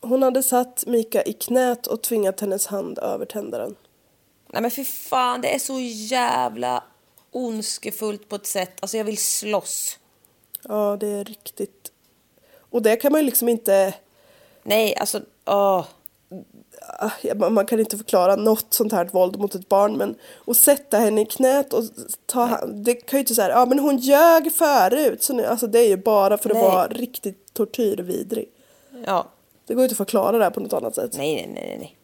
[0.00, 3.76] Hon hade satt Mika i knät och tvingat hennes hand över tändaren.
[4.52, 6.84] Nej men för fan, det är så jävla
[7.30, 8.72] ondskefullt på ett sätt.
[8.80, 9.98] Alltså jag vill slåss.
[10.62, 11.92] Ja, det är riktigt.
[12.70, 13.94] Och det kan man ju liksom inte...
[14.62, 15.84] Nej, alltså åh.
[16.98, 20.14] Ah, man man kan inte förklara något sånt här våld mot ett barn men
[20.46, 21.84] att sätta henne i knät och
[22.26, 25.66] ta hand, det kan ju inte säga ja men hon ljög förut så nu, alltså
[25.66, 26.64] det är ju bara för att Nej.
[26.64, 28.48] vara riktigt tortyrvidrig.
[29.06, 29.26] Ja.
[29.66, 31.10] Det går ju inte att förklara det här på något annat sätt.
[31.16, 31.96] Nej, nej, nej, nej.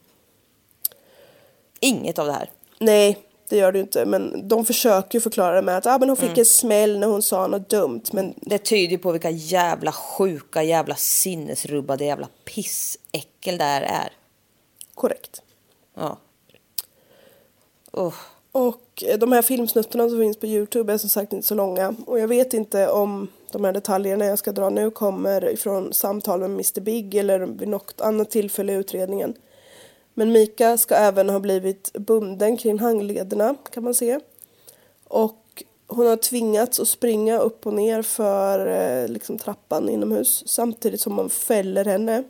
[1.79, 2.49] Inget av det här.
[2.79, 3.17] Nej,
[3.49, 6.09] det gör det ju inte men de försöker ju förklara det med att ah, men
[6.09, 6.39] hon fick Mm.
[6.39, 10.95] en smäll när hon sa något dumt men Det tyder på vilka jävla sjuka, jävla
[10.95, 14.11] sinnesrubbade jävla pissäckel det här är.
[14.95, 15.41] korrekt.
[15.93, 16.17] Ja.
[17.91, 18.13] Oh.
[18.51, 21.95] Och de här filmsnuttarna som finns på Youtube är som sagt inte så långa.
[22.05, 26.39] Och jag vet inte om de här detaljerna jag ska dra nu kommer ifrån samtal
[26.39, 29.35] med Mr Big eller vid något annat tillfälle i utredningen.
[30.13, 34.19] Men Mika ska även ha blivit bunden kring handlederna kan man se.
[35.03, 41.01] Och hon har tvingats att springa upp och ner för eh, liksom, trappan inomhus samtidigt
[41.01, 42.23] som man fäller henne.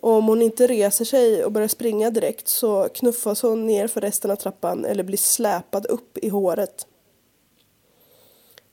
[0.00, 4.00] Och om hon inte reser sig och börjar springa direkt så knuffas hon ner för
[4.00, 6.86] resten av trappan eller blir släpad upp i håret.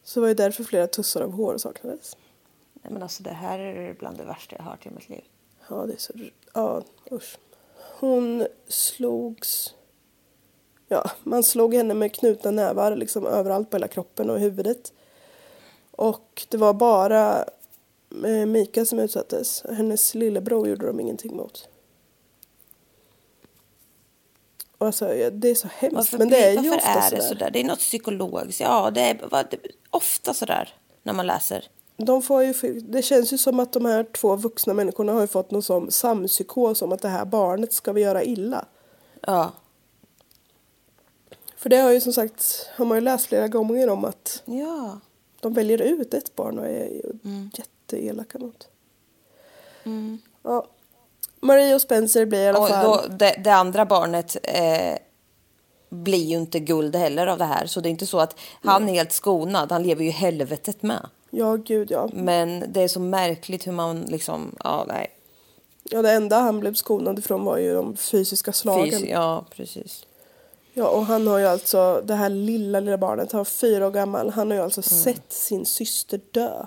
[0.09, 2.17] Så det var ju därför flera tussar av hår saknades.
[2.73, 5.23] Nej, men alltså det här är bland det värsta jag har hört i mitt liv.
[5.69, 6.13] Ja, det är så...
[6.53, 7.37] Ja, usch.
[7.99, 9.73] Hon slogs...
[10.87, 14.93] Ja, man slog henne med knutna nävar liksom överallt på hela kroppen och i huvudet.
[15.91, 17.45] Och det var bara
[18.25, 19.63] eh, Mika som utsattes.
[19.69, 21.69] Hennes lillebror gjorde de ingenting mot.
[24.77, 25.95] Och alltså, det är så hemskt.
[25.95, 27.27] Varför, men det är ju varför ofta är det sådär.
[27.27, 27.51] sådär?
[27.51, 28.61] Det är något psykologiskt.
[28.61, 29.55] Ja, det är vad-
[29.89, 30.73] ofta sådär
[31.03, 31.67] när man läser.
[31.97, 35.27] De får ju, det känns ju som att de här två vuxna människorna har ju
[35.27, 38.65] fått någon som sampsykos om att det här barnet ska vi göra illa.
[39.21, 39.51] Ja.
[41.55, 44.99] För det har ju som sagt, har man ju läst flera gånger om att Ja.
[45.39, 47.01] de väljer ut ett barn och är ju
[47.53, 48.67] jätteelaka mot.
[50.43, 50.67] Ja.
[51.39, 52.85] Marie och Spencer blir i alla Och fall...
[52.85, 54.97] då, det, det andra barnet eh,
[55.89, 57.65] blir ju inte guld heller av det här.
[57.65, 59.71] Så det är inte så att han är helt skonad.
[59.71, 61.09] Han lever ju helvetet med.
[61.31, 62.09] Ja, gud ja.
[62.13, 65.07] Men det är så märkligt hur man liksom, ja nej.
[65.83, 68.99] Ja, det enda han blev skonad ifrån var ju de fysiska slagen.
[68.99, 70.05] Fys, ja, precis.
[70.73, 73.91] Ja, och han har ju alltså, det här lilla, lilla barnet, han var fyra år
[73.91, 75.03] gammal, han har ju alltså Mm.
[75.03, 76.65] sett sin syster dö.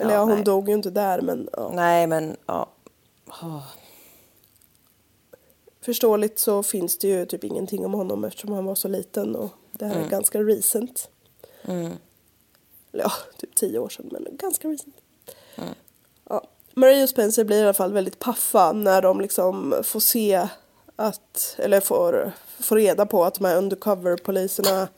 [0.00, 0.44] Eller Ja, ja, hon nej.
[0.44, 1.70] dog ju inte där, men ja.
[1.74, 2.68] Nej, men ja.
[5.80, 9.50] Förståeligt så finns det ju typ ingenting om honom eftersom han var så liten och
[9.72, 11.08] det här är ganska recent.
[12.92, 14.94] Eller ja, typ tio år sedan, men ganska recent.
[16.28, 16.44] Ja.
[16.74, 20.48] Marie och Spencer blir i alla fall väldigt paffa när de liksom får se
[20.96, 24.88] att, eller får, får reda på att de här undercover-poliserna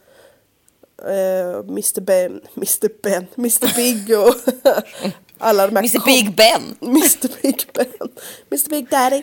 [0.99, 4.35] eh, Mr Ben, Mr Ben, Mr Big och
[5.39, 6.77] alla de här Mr Big Ben.
[6.81, 8.09] Mr Big Ben,
[8.51, 9.23] Mr Big Daddy.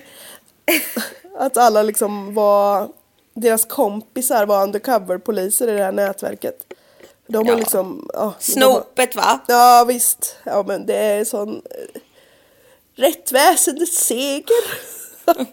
[1.38, 2.89] Att alla liksom var,
[3.34, 6.73] deras kompisar var undercover-poliser i det här nätverket.
[7.27, 7.55] De har Ja.
[7.59, 9.39] liksom, ja, de har- Snopet va?
[9.47, 12.01] Ja visst, ja men det är sån eh,
[12.95, 14.63] rättväsendets seger.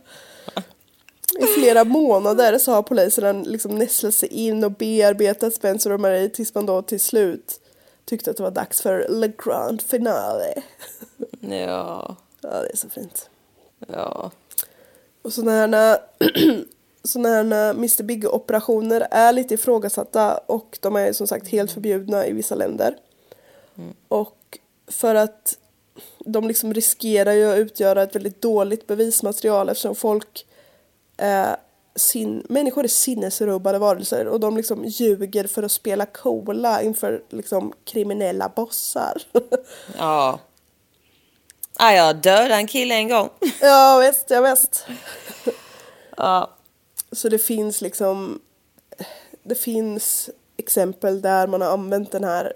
[1.39, 6.29] I flera månader så har poliserna liksom nästlat sig in och bearbetat Spencer och Marie
[6.29, 7.61] tills man då till slut
[8.05, 10.63] tyckte att det var dags för Le Grand Finale.
[11.41, 13.31] Ja, Ja, det är så fint.
[13.87, 14.31] ja.
[15.27, 15.99] Och sådana här,
[17.05, 22.33] såna här Mr Big-operationer är lite ifrågasatta och de är som sagt helt förbjudna i
[22.33, 22.97] vissa länder.
[24.09, 25.59] Och för att
[26.19, 30.47] de liksom riskerar ju att utgöra ett väldigt dåligt bevismaterial eftersom folk
[31.17, 31.57] är
[31.95, 37.73] sin, människor är sinnesrubbade varelser och de liksom ljuger för att spela coola inför liksom
[37.85, 39.23] kriminella bossar.
[39.99, 40.41] Ja.
[41.79, 43.29] Ah, jag dödade en kille en gång.
[43.61, 44.87] ja visst, ja visst.
[46.17, 46.51] Ja.
[47.13, 48.41] Så det finns liksom
[49.43, 52.53] Det finns exempel där man har använt den här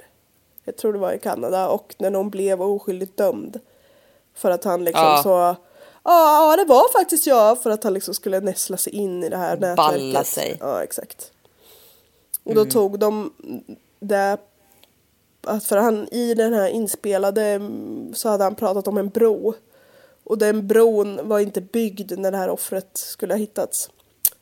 [0.64, 3.60] Jag tror det var i Kanada och när någon blev oskyldigt dömd
[4.34, 5.22] För att han liksom Ja.
[5.22, 5.56] så
[6.04, 9.36] Ja det var faktiskt jag för att han liksom skulle näsla sig in i det
[9.36, 10.56] här nätverket Balla sig.
[10.60, 11.32] Ja exakt
[12.44, 13.32] Och då tog de
[14.00, 14.38] det
[15.42, 19.54] att för han i den här inspelade mm, så hade han pratat om en bro
[20.24, 23.90] och den bron var inte byggd när det här offret skulle ha hittats.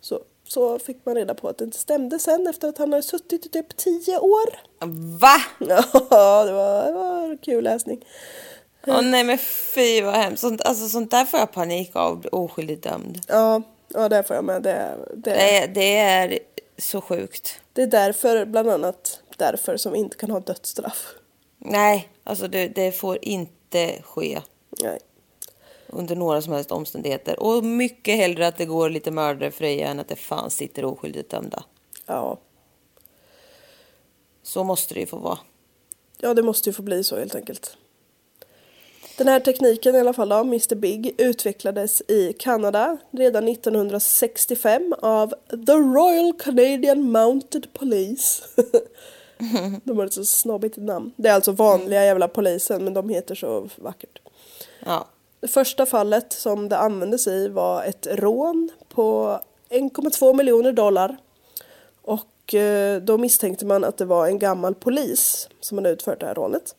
[0.01, 3.03] Så så fick man reda på att det inte stämde sen efter att han hade
[3.03, 4.61] suttit i typ tio år.
[5.21, 5.37] Va?
[6.11, 8.05] Ja, det var, det var kul läsning.
[8.87, 9.39] Åh nej men
[9.75, 10.41] fy vad hemskt.
[10.41, 13.21] Sånt, alltså, sånt där får jag panik av, oskyldigt dömd.
[13.29, 14.63] Ja, ja det får jag med.
[14.63, 16.39] Det, det, Det, det är
[16.79, 17.61] så sjukt.
[17.73, 21.14] det är därför, bland annat därför som inte kan ha dödsstraff.
[21.59, 24.41] Nej, alltså det, det får inte ske
[24.82, 24.99] Nej.
[25.86, 27.43] under några som helst omständigheter.
[27.43, 31.30] Och mycket hellre att det går lite mördare fria än att det fan sitter oskyldigt
[31.30, 31.64] dömda.
[32.07, 32.39] Ja.
[34.43, 35.39] Så måste det ju få vara.
[36.18, 37.76] ja, det måste ju få bli så helt enkelt.
[39.16, 45.34] Den här tekniken i alla fall då, Mr Big, utvecklades i Kanada redan 1965 av
[45.66, 48.45] The Royal Canadian Mounted Police.
[49.84, 51.12] de har ett så snobbigt namn.
[51.16, 54.20] Det är alltså vanliga jävla polisen men de heter så vackert.
[54.84, 55.07] Ja.
[55.41, 59.39] Det första fallet som det användes i var ett rån på
[59.70, 61.16] 1,2 miljoner dollar.
[62.03, 66.26] Och eh, då misstänkte man att det var en gammal polis som hade utfört det
[66.26, 66.74] här rånet.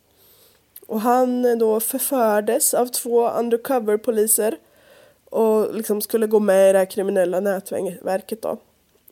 [0.87, 4.57] Och han eh, då förfördes av två undercover-poliser
[5.29, 8.57] och liksom skulle gå med i det här kriminella nätverket då.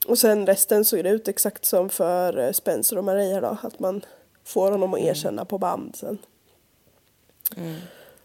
[0.08, 3.80] Och sen resten såg det ut exakt som för eh, Spencer och Maria då, att
[3.80, 4.06] man
[4.44, 6.18] får honom att erkänna på band sen.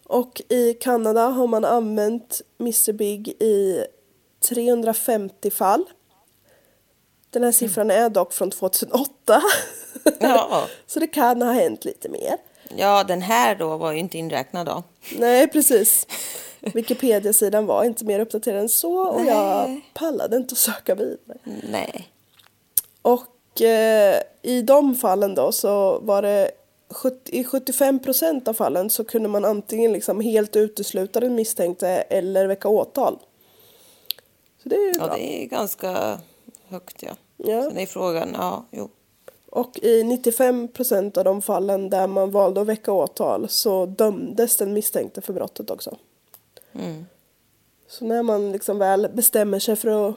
[0.03, 3.85] Och i Kanada har man använt Mr Big i
[4.49, 5.85] 350 fall.
[7.29, 9.41] Den här siffran är dock från 2008.
[10.19, 10.67] Ja.
[10.87, 12.37] Så det kan ha hänt lite mer.
[12.77, 14.83] ja, den här då var ju inte inräknad då.
[15.17, 16.07] Nej, precis.
[16.73, 21.37] Wikipedia-sidan var inte mer uppdaterad än så och jag pallade inte att söka vidare.
[21.71, 22.09] Nej.
[23.01, 26.51] Och eh, i de fallen då så var det
[26.89, 31.87] 70, i 75 procent av fallen så kunde man antingen liksom helt utesluta den misstänkte
[31.89, 33.19] eller väcka åtal.
[34.63, 35.15] Så det är ju Ja, bra.
[35.15, 36.19] det är ganska
[36.67, 37.11] högt ja.
[37.37, 37.63] Ja.
[37.63, 38.89] Sen är frågan, ja, jo.
[39.49, 44.57] Och i 95 procent av de fallen där man valde att väcka åtal så dömdes
[44.57, 45.97] den misstänkte för brottet också.
[46.75, 47.05] Mm.
[47.87, 50.15] Så när man liksom väl bestämmer sig för att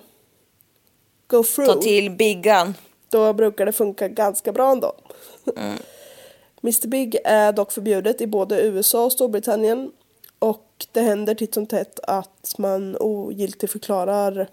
[1.26, 2.74] go through Ta till biggan.
[3.10, 4.92] då brukar det funka ganska bra ändå.
[5.56, 5.78] Mm.
[6.62, 9.92] Mr Big är dock förbjudet i både USA och Storbritannien
[10.38, 14.48] och det händer titt som tätt att man ogiltigförklarar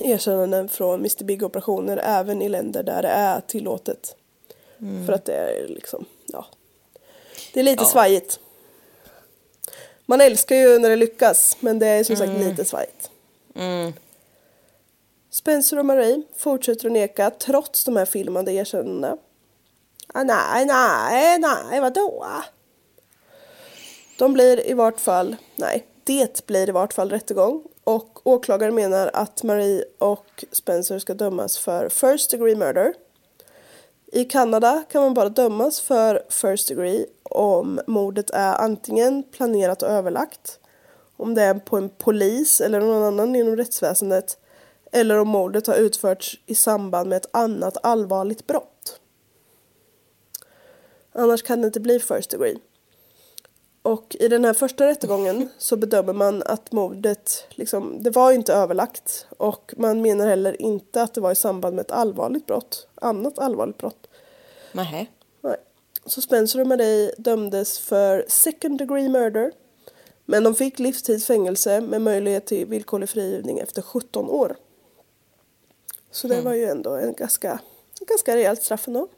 [0.00, 4.16] erkännanden från Mr Big-operationer även i länder där det är tillåtet.
[5.06, 6.46] För att det är liksom, ja.
[7.54, 7.88] Det är lite Ja.
[7.88, 8.40] svajigt.
[10.06, 13.10] Man älskar ju när det lyckas men det är som sagt lite svajigt.
[13.54, 13.92] Mm.
[15.30, 19.16] Spencer och Marie fortsätter att neka trots de här filmade erkännandena.
[20.14, 22.26] Ah, nej, nej, nej, vadå?
[24.18, 29.10] De blir i vart fall, nej, det blir i vart fall rättegång och åklagaren menar
[29.12, 32.94] att Marie och Spencer ska dömas för first degree murder.
[34.12, 39.88] I Kanada kan man bara dömas för first degree om mordet är antingen planerat och
[39.88, 40.60] överlagt,
[41.16, 44.38] om det är på en polis eller någon annan inom rättsväsendet
[44.92, 49.00] eller om mordet har utförts i samband med ett annat allvarligt brott.
[51.12, 52.58] Annars kan det inte bli first degree.
[53.86, 58.54] Och i den här första rättegången så bedömer man att mordet, liksom, det var inte
[58.54, 62.88] överlagt och man menar heller inte att det var i samband med ett allvarligt brott,
[62.94, 64.06] annat allvarligt brott.
[64.72, 65.06] Nähä.
[65.40, 65.56] Nej.
[66.06, 69.52] Så Spencer och Marie dömdes för second degree murder.
[70.24, 74.56] Men de fick livstids fängelse med möjlighet till villkorlig frigivning efter 17 år.
[76.10, 77.50] Så det var ju ändå en ganska,
[78.00, 79.08] en ganska rejält straff ändå.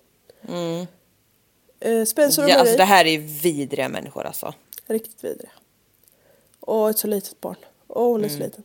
[1.81, 4.55] Eh, Spencer och Ja, Marie, alltså det här är vidriga människor alltså.
[4.87, 5.51] riktigt vidriga.
[6.61, 7.57] Och ett så litet barn.
[7.87, 8.65] Och hon är så liten.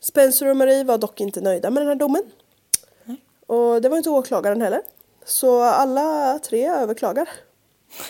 [0.00, 2.22] Spencer och Marie var dock inte nöjda med den här domen.
[3.46, 4.82] Och det var inte åklagaren heller.
[5.24, 7.28] Så alla tre överklagar.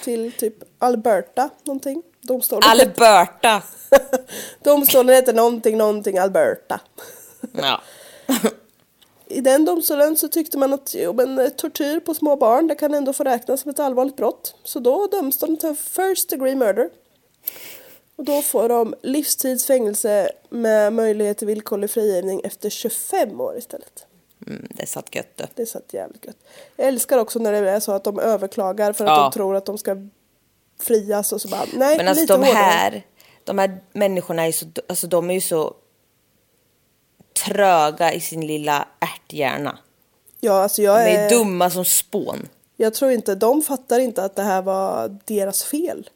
[0.05, 2.03] Till typ Alberta någonting.
[2.21, 3.63] Domstolen, Alberta!
[4.63, 6.81] Domstolen heter någonting, någonting Alberta.
[7.53, 7.81] Ja.
[9.37, 12.75] I den domstolen så tyckte man att jo, men, eh, tortyr på små barn det
[12.75, 14.55] kan ändå få räknas som ett allvarligt brott.
[14.65, 16.91] Så då döms de till first degree murder.
[18.17, 24.07] Och då får de livstids fängelse med möjlighet till villkorlig frigivning efter 25 år istället.
[24.47, 25.49] Mm, det satt gött det.
[25.55, 26.37] Det satt jävligt gött.
[26.77, 29.23] Jag älskar också när det är så att de överklagar för att Ja.
[29.23, 29.97] de tror att de ska
[30.81, 32.63] frias och så bara nej, Men alltså lite de hårdare.
[32.63, 33.07] här,
[33.45, 35.75] de här människorna är så, alltså de är ju så
[37.45, 39.79] tröga i sin lilla ärthjärna.
[40.41, 41.31] Ja, alltså De jag är är...
[41.31, 42.49] dumma som spån.
[42.77, 46.11] Jag tror inte, de fattar inte att det här var deras fel.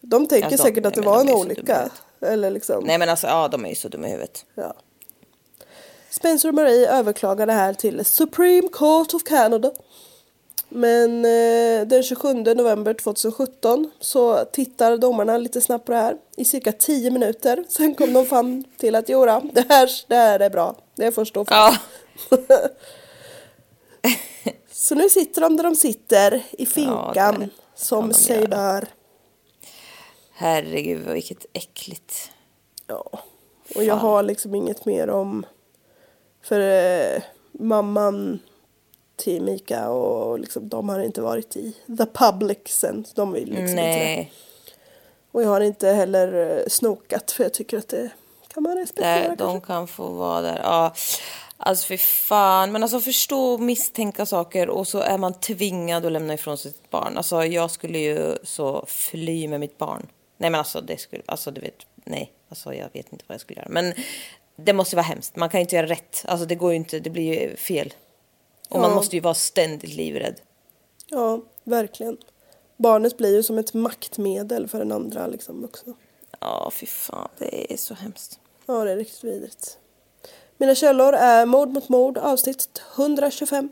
[0.00, 1.90] De tänker Alltså, säkert att det var de en olycka.
[2.20, 4.44] Eller liksom, Nej men alltså ja, de är ju så dumma i huvudet.
[4.54, 4.74] ja.
[6.10, 9.70] Spencer och Marie överklagade här till Supreme Court of Canada.
[10.74, 16.44] Men eh, den 27 november 2017 så tittar domarna lite snabbt på det här i
[16.44, 17.64] cirka 10 minuter.
[17.68, 20.76] Sen kom de fram till att jodå, det här, det här är bra.
[20.94, 21.54] Det får stå för.
[21.54, 21.76] Ja.
[24.70, 28.88] Så nu sitter de där de sitter i finkan det som sig bör.
[30.32, 32.30] Herregud vilket äckligt.
[32.86, 33.04] Ja.
[33.74, 34.08] Och jag Fan.
[34.08, 35.46] har liksom inget mer om
[36.42, 38.38] för eh, mamman
[39.16, 43.04] till Mika och liksom, de har inte varit i the public sen.
[43.14, 43.82] De vill liksom inte.
[43.82, 44.32] Nej,
[45.32, 48.10] Och jag har inte heller eh, snokat för jag tycker att det
[48.54, 50.60] kan man respektera där, de kan få vara där.
[50.62, 50.94] Ja.
[51.56, 56.12] Alltså för fan, men alltså förstå och misstänka saker och så är man tvingad att
[56.12, 57.16] lämna ifrån sig sitt barn.
[57.16, 60.06] Alltså jag skulle ju så fly med mitt barn.
[60.36, 63.40] Nej men alltså det skulle, alltså du vet, nej, alltså jag vet inte vad jag
[63.40, 63.68] skulle göra.
[63.70, 63.94] Men
[64.56, 66.24] det måste vara hemskt, man kan inte göra rätt.
[66.28, 67.94] Alltså det går ju inte, det blir ju fel.
[68.72, 68.96] Och man Ja.
[68.96, 70.40] måste ju vara ständigt livrädd.
[71.06, 72.16] Ja, verkligen.
[72.76, 75.94] Barnet blir ju som ett maktmedel för den andra liksom vuxna.
[76.40, 78.38] Ja, fy fan, det är så hemskt.
[78.66, 79.78] Ja, det är riktigt vidrigt.
[80.56, 83.68] Mina källor är Mord mot mord avsnitt 125.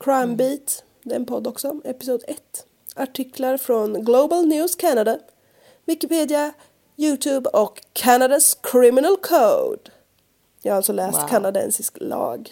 [0.00, 2.66] Crime Beat, det är en podd också, episod 1.
[2.96, 5.18] Artiklar från Global News Canada,
[5.84, 6.52] Wikipedia,
[6.96, 9.90] Youtube och Kanadas Criminal Code.
[10.62, 11.28] Jag har alltså läst Wow.
[11.28, 12.50] kanadensisk lag.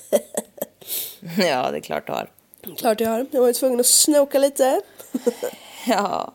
[1.38, 2.30] Ja, det är klart du har.
[2.76, 3.26] Klart jag har.
[3.30, 4.80] Jag var ju tvungen att snoka lite.
[5.86, 6.34] Ja.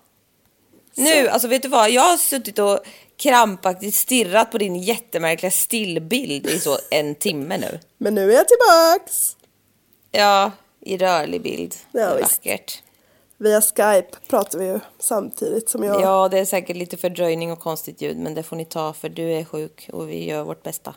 [0.96, 1.90] Nu, alltså vet du vad?
[1.92, 2.80] Jag har suttit och
[3.18, 7.80] krampaktigt stirrat på din jättemärkliga stillbild i så en timme nu.
[7.98, 9.38] Men nu är jag tillbaks!
[10.12, 11.76] Ja, i rörlig bild.
[11.92, 12.46] Ja, det är visst.
[12.46, 12.84] vackert.
[13.38, 16.02] Via Skype pratar vi ju samtidigt som jag.
[16.02, 19.10] Ja, det är säkert lite fördröjning och konstigt ljud, men det får ni ta för
[19.10, 20.94] du är sjuk och vi gör vårt bästa.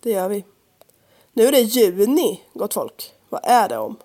[0.00, 0.44] Det gör vi.
[1.32, 3.12] Nu är det juni, gott folk.
[3.28, 3.96] Vad är det om?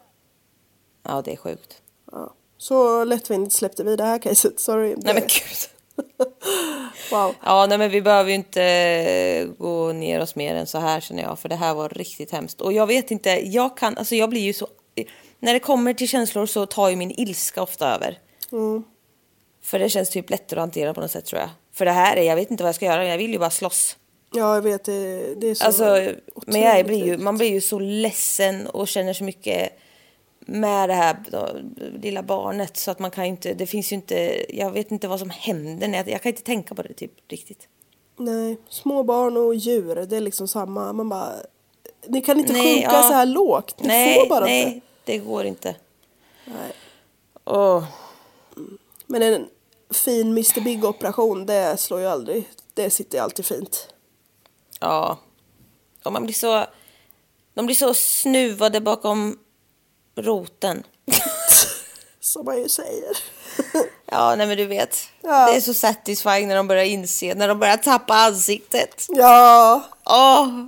[1.04, 1.82] Ja, det är sjukt.
[2.12, 2.34] Ja.
[2.58, 4.96] Så lättvindigt släppte vi det här caset, sorry.
[4.98, 6.28] Nej men gud.
[7.12, 7.36] Wow.
[7.44, 11.24] Ja, nej men vi behöver ju inte gå ner oss mer än så här känner
[11.24, 12.62] jag, för det här var riktigt hemskt.
[12.62, 14.68] Och jag vet inte, jag kan, alltså jag blir ju så,
[15.40, 18.20] när det kommer till känslor så tar ju min ilska ofta över.
[18.52, 18.84] Mm.
[19.64, 21.50] För det känns typ lättare att hantera på något sätt tror jag.
[21.74, 23.50] För det här är, jag vet inte vad jag ska göra, jag vill ju bara
[23.50, 23.98] slåss.
[24.32, 24.84] Ja, jag vet.
[24.84, 26.14] Det, det är så Alltså,
[26.46, 29.72] men jag blir ju, man blir ju så ledsen och känner så mycket
[30.40, 31.50] med det här då,
[32.02, 35.20] lilla barnet så att man kan inte, det finns ju inte, jag vet inte vad
[35.20, 37.68] som händer, när jag, jag kan inte tänka på det typ riktigt.
[38.18, 40.94] Nej, små barn och djur, det är liksom samma.
[40.94, 41.34] Man bara...
[42.08, 43.04] Ni kan inte Nej, sjunka ja.
[43.04, 43.80] så här lågt.
[43.80, 44.82] Ni nej, får bara nej, inte.
[45.06, 45.76] det går inte.
[46.46, 46.72] Nej.
[47.46, 47.84] Åh,
[49.06, 49.48] Men en
[49.90, 52.50] fin Mr Big-operation, det slår ju aldrig.
[52.74, 53.90] Det sitter ju alltid fint.
[54.80, 55.18] Ja.
[56.04, 56.66] Och man blir så,
[57.54, 59.40] de blir så snuvade bakom
[60.16, 60.84] roten.
[62.20, 63.18] Som man ju säger.
[64.12, 64.98] Ja, nej men du vet.
[65.22, 65.48] Ja.
[65.52, 69.06] Det är så satisfying när de börjar inse, när de börjar tappa ansiktet.
[69.10, 70.66] Ja, Åh,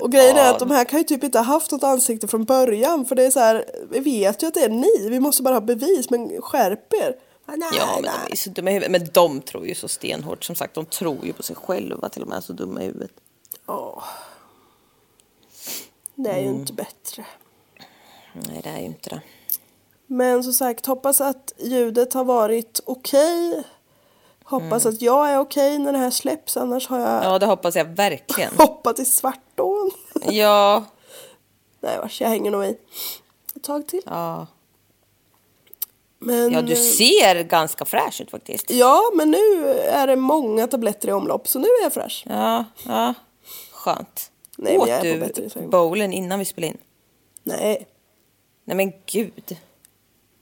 [0.00, 0.50] och grejen är Ja.
[0.50, 3.06] att de här kan ju typ inte ha haft något ansikte från början.
[3.06, 5.08] För det är så här, vi vet ju att det är ni.
[5.10, 7.14] Vi måste bara ha bevis, men skärp er.
[7.50, 8.12] Ah, Nej, Ja, men nej.
[8.26, 8.90] de är så dumma i huvudet.
[9.02, 10.44] Men de tror ju så stenhårt.
[10.44, 12.44] Som sagt, de tror ju på sig själva till och med.
[12.44, 13.10] Så dumma i huvudet.
[13.66, 14.04] Åh.
[16.14, 16.60] Det är ju Mm.
[16.60, 17.26] inte bättre.
[18.32, 19.20] Nej, det är ju inte det.
[20.06, 23.64] Men som sagt, hoppas att ljudet har varit okej.
[24.44, 27.22] Hoppas att jag är okej när det här släpps, annars har jag Mm.
[27.24, 28.52] Ja, det hoppas jag verkligen.
[28.58, 29.90] hoppat i Svartån.
[30.22, 30.84] Ja,
[31.80, 32.76] Nej vars, jag hänger nog i
[33.56, 34.02] ett tag till.
[34.06, 34.46] ja.
[36.28, 38.70] Men, Ja, du eh, ser ganska fräsch ut faktiskt.
[38.70, 42.24] Ja, men nu är det många tabletter i omlopp, så nu är jag fräsch.
[42.28, 43.14] Ja, ja.
[43.72, 44.30] Skönt.
[44.56, 46.78] Nej, Åt du bättre bowlen innan vi spelade in?
[47.42, 47.86] Nej.
[48.64, 49.56] Nej, men gud.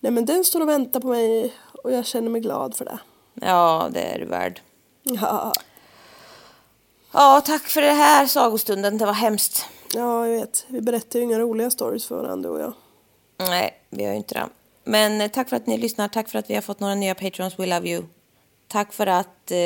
[0.00, 2.98] Nej, men den står och väntar på mig och jag känner mig glad för det.
[3.34, 4.60] Ja, det är du värd.
[5.02, 5.52] Ja,
[7.12, 8.98] Ja, tack för det här sagostunden.
[8.98, 9.66] Det var hemskt.
[9.94, 10.64] ja jag vet.
[10.68, 12.72] Vi berättar ju inga roliga stories för varandra, du och jag.
[13.48, 14.48] Nej, vi gör ju inte det.
[14.86, 16.08] Men eh, tack för att ni lyssnar.
[16.08, 17.58] Tack för att vi har fått några nya patrons.
[17.58, 18.04] We love you.
[18.68, 19.56] Tack för att eh,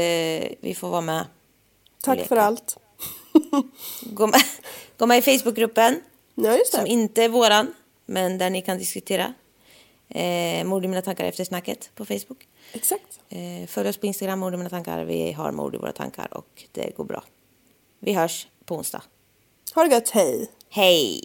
[0.60, 1.26] vi får vara med.
[2.02, 2.28] Tack leka.
[2.28, 2.76] för allt.
[4.02, 4.40] Gå med,
[4.98, 6.00] gå med i Facebookgruppen.
[6.34, 6.90] Ja, just Som det.
[6.90, 7.74] inte är våran,
[8.06, 9.34] men där ni kan diskutera.
[10.08, 12.48] Eh, mord i mina tankar efter snacket på Facebook.
[12.72, 13.20] Exakt.
[13.28, 15.04] Eh, följ oss på Instagram, mord i mina tankar.
[15.04, 17.24] Vi har mord i våra tankar och det går bra.
[17.98, 19.02] Vi hörs på onsdag.
[19.74, 20.50] Ha det gött, hej.
[20.68, 21.24] Hej!